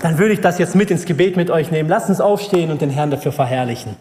Dann 0.00 0.18
würde 0.18 0.34
ich 0.34 0.40
das 0.40 0.58
jetzt 0.58 0.74
mit 0.74 0.90
ins 0.90 1.06
Gebet 1.06 1.36
mit 1.36 1.50
euch 1.50 1.70
nehmen. 1.70 1.88
Lasst 1.88 2.08
uns 2.08 2.20
aufstehen 2.20 2.70
und 2.70 2.80
den 2.80 2.90
Herrn 2.90 3.10
dafür 3.10 3.32
verherrlichen. 3.32 3.96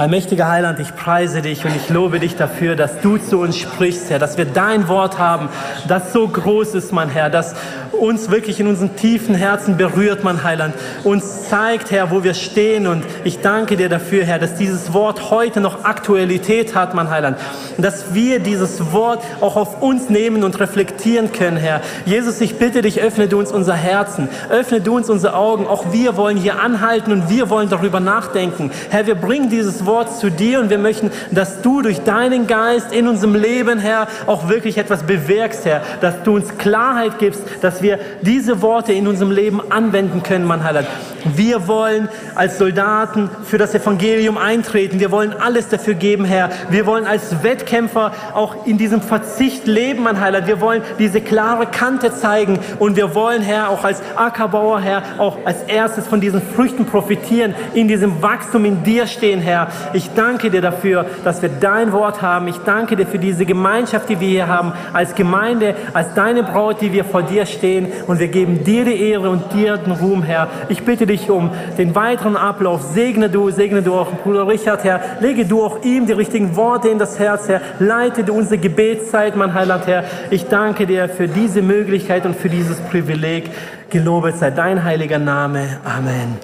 Allmächtiger 0.00 0.48
Heiland, 0.48 0.80
ich 0.80 0.96
preise 0.96 1.42
dich 1.42 1.66
und 1.66 1.76
ich 1.76 1.90
lobe 1.90 2.20
dich 2.20 2.34
dafür, 2.34 2.74
dass 2.74 3.02
du 3.02 3.18
zu 3.18 3.38
uns 3.38 3.58
sprichst, 3.58 4.08
Herr, 4.08 4.18
dass 4.18 4.38
wir 4.38 4.46
dein 4.46 4.88
Wort 4.88 5.18
haben, 5.18 5.50
das 5.88 6.14
so 6.14 6.26
groß 6.26 6.74
ist, 6.74 6.90
mein 6.90 7.10
Herr, 7.10 7.28
dass 7.28 7.54
uns 7.92 8.30
wirklich 8.30 8.60
in 8.60 8.66
unseren 8.66 8.96
tiefen 8.96 9.34
Herzen 9.34 9.76
berührt, 9.76 10.24
mein 10.24 10.42
Heiland, 10.42 10.74
uns 11.04 11.48
zeigt, 11.48 11.90
Herr, 11.90 12.10
wo 12.10 12.22
wir 12.22 12.34
stehen. 12.34 12.86
Und 12.86 13.04
ich 13.24 13.40
danke 13.40 13.76
dir 13.76 13.88
dafür, 13.88 14.24
Herr, 14.24 14.38
dass 14.38 14.54
dieses 14.54 14.92
Wort 14.92 15.30
heute 15.30 15.60
noch 15.60 15.84
Aktualität 15.84 16.74
hat, 16.74 16.94
mein 16.94 17.10
Heiland, 17.10 17.38
dass 17.78 18.14
wir 18.14 18.38
dieses 18.38 18.92
Wort 18.92 19.22
auch 19.40 19.56
auf 19.56 19.82
uns 19.82 20.08
nehmen 20.08 20.44
und 20.44 20.60
reflektieren 20.60 21.32
können, 21.32 21.56
Herr. 21.56 21.80
Jesus, 22.06 22.40
ich 22.40 22.58
bitte 22.58 22.82
dich, 22.82 23.00
öffne 23.00 23.28
du 23.28 23.38
uns 23.38 23.52
unser 23.52 23.74
Herzen, 23.74 24.28
öffne 24.48 24.80
du 24.80 24.96
uns 24.96 25.10
unsere 25.10 25.34
Augen, 25.34 25.66
auch 25.66 25.92
wir 25.92 26.16
wollen 26.16 26.36
hier 26.36 26.60
anhalten 26.60 27.12
und 27.12 27.28
wir 27.28 27.50
wollen 27.50 27.68
darüber 27.68 28.00
nachdenken. 28.00 28.70
Herr, 28.90 29.06
wir 29.06 29.14
bringen 29.14 29.50
dieses 29.50 29.86
Wort 29.86 30.16
zu 30.16 30.30
dir 30.30 30.60
und 30.60 30.70
wir 30.70 30.78
möchten, 30.78 31.10
dass 31.30 31.62
du 31.62 31.82
durch 31.82 32.00
deinen 32.00 32.46
Geist 32.46 32.92
in 32.92 33.08
unserem 33.08 33.34
Leben, 33.34 33.78
Herr, 33.78 34.06
auch 34.26 34.48
wirklich 34.48 34.78
etwas 34.78 35.02
bewirkst, 35.02 35.64
Herr, 35.64 35.82
dass 36.00 36.22
du 36.22 36.36
uns 36.36 36.56
Klarheit 36.58 37.18
gibst, 37.18 37.42
dass 37.60 37.79
wir 37.82 37.98
diese 38.22 38.62
Worte 38.62 38.92
in 38.92 39.06
unserem 39.06 39.30
Leben 39.30 39.60
anwenden 39.70 40.22
können, 40.22 40.46
mein 40.46 40.64
Heiland. 40.64 40.86
Wir 41.24 41.68
wollen 41.68 42.08
als 42.34 42.58
Soldaten 42.58 43.30
für 43.44 43.58
das 43.58 43.74
Evangelium 43.74 44.38
eintreten. 44.38 45.00
Wir 45.00 45.10
wollen 45.10 45.32
alles 45.32 45.68
dafür 45.68 45.94
geben, 45.94 46.24
Herr. 46.24 46.50
Wir 46.70 46.86
wollen 46.86 47.06
als 47.06 47.42
Wettkämpfer 47.42 48.12
auch 48.34 48.66
in 48.66 48.78
diesem 48.78 49.02
Verzicht 49.02 49.66
leben, 49.66 50.02
mein 50.02 50.20
Heiland. 50.20 50.46
Wir 50.46 50.60
wollen 50.60 50.82
diese 50.98 51.20
klare 51.20 51.66
Kante 51.66 52.12
zeigen 52.12 52.58
und 52.78 52.96
wir 52.96 53.14
wollen, 53.14 53.42
Herr, 53.42 53.70
auch 53.70 53.84
als 53.84 54.02
Ackerbauer, 54.16 54.80
Herr, 54.80 55.02
auch 55.18 55.38
als 55.44 55.62
erstes 55.64 56.06
von 56.06 56.20
diesen 56.20 56.40
Früchten 56.40 56.86
profitieren, 56.86 57.54
in 57.74 57.88
diesem 57.88 58.22
Wachstum 58.22 58.64
in 58.64 58.82
dir 58.82 59.06
stehen, 59.06 59.40
Herr. 59.40 59.68
Ich 59.92 60.10
danke 60.14 60.50
dir 60.50 60.62
dafür, 60.62 61.06
dass 61.24 61.42
wir 61.42 61.48
dein 61.48 61.92
Wort 61.92 62.22
haben. 62.22 62.48
Ich 62.48 62.58
danke 62.64 62.96
dir 62.96 63.06
für 63.06 63.18
diese 63.18 63.44
Gemeinschaft, 63.44 64.08
die 64.08 64.20
wir 64.20 64.28
hier 64.28 64.48
haben, 64.48 64.72
als 64.92 65.14
Gemeinde, 65.14 65.74
als 65.92 66.14
deine 66.14 66.42
Braut, 66.42 66.80
die 66.80 66.92
wir 66.92 67.04
vor 67.04 67.22
dir 67.22 67.46
stehen. 67.70 67.86
Und 68.06 68.18
wir 68.18 68.28
geben 68.28 68.64
dir 68.64 68.84
die 68.84 69.10
Ehre 69.10 69.30
und 69.30 69.52
dir 69.52 69.76
den 69.76 69.92
Ruhm, 69.92 70.22
Herr. 70.22 70.48
Ich 70.68 70.82
bitte 70.82 71.06
dich 71.06 71.30
um 71.30 71.50
den 71.78 71.94
weiteren 71.94 72.36
Ablauf. 72.36 72.82
Segne 72.82 73.28
du, 73.28 73.50
segne 73.50 73.82
du 73.82 73.94
auch 73.94 74.08
Bruder 74.22 74.46
Richard, 74.46 74.84
Herr. 74.84 75.00
Lege 75.20 75.44
du 75.44 75.62
auch 75.62 75.82
ihm 75.84 76.06
die 76.06 76.12
richtigen 76.12 76.56
Worte 76.56 76.88
in 76.88 76.98
das 76.98 77.18
Herz, 77.18 77.48
Herr. 77.48 77.60
Leite 77.78 78.24
du 78.24 78.34
unsere 78.34 78.58
Gebetszeit, 78.58 79.36
mein 79.36 79.54
Heiland, 79.54 79.86
Herr. 79.86 80.04
Ich 80.30 80.46
danke 80.46 80.86
dir 80.86 81.08
für 81.08 81.28
diese 81.28 81.62
Möglichkeit 81.62 82.26
und 82.26 82.36
für 82.36 82.48
dieses 82.48 82.78
Privileg. 82.80 83.50
Gelobet 83.90 84.36
sei 84.36 84.50
dein 84.50 84.84
heiliger 84.84 85.18
Name. 85.18 85.78
Amen. 85.84 86.36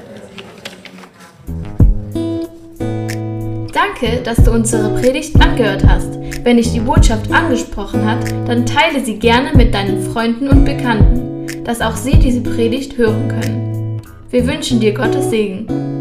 Danke, 3.72 4.20
dass 4.22 4.36
du 4.38 4.50
unsere 4.50 4.90
Predigt 5.00 5.40
angehört 5.40 5.84
hast. 5.86 6.25
Wenn 6.46 6.58
dich 6.58 6.72
die 6.72 6.78
Botschaft 6.78 7.32
angesprochen 7.32 8.08
hat, 8.08 8.24
dann 8.46 8.64
teile 8.64 9.04
sie 9.04 9.18
gerne 9.18 9.52
mit 9.56 9.74
deinen 9.74 10.00
Freunden 10.00 10.46
und 10.46 10.64
Bekannten, 10.64 11.64
dass 11.64 11.80
auch 11.80 11.96
sie 11.96 12.20
diese 12.20 12.40
Predigt 12.40 12.96
hören 12.96 13.26
können. 13.26 14.00
Wir 14.30 14.46
wünschen 14.46 14.78
dir 14.78 14.94
Gottes 14.94 15.28
Segen. 15.30 15.95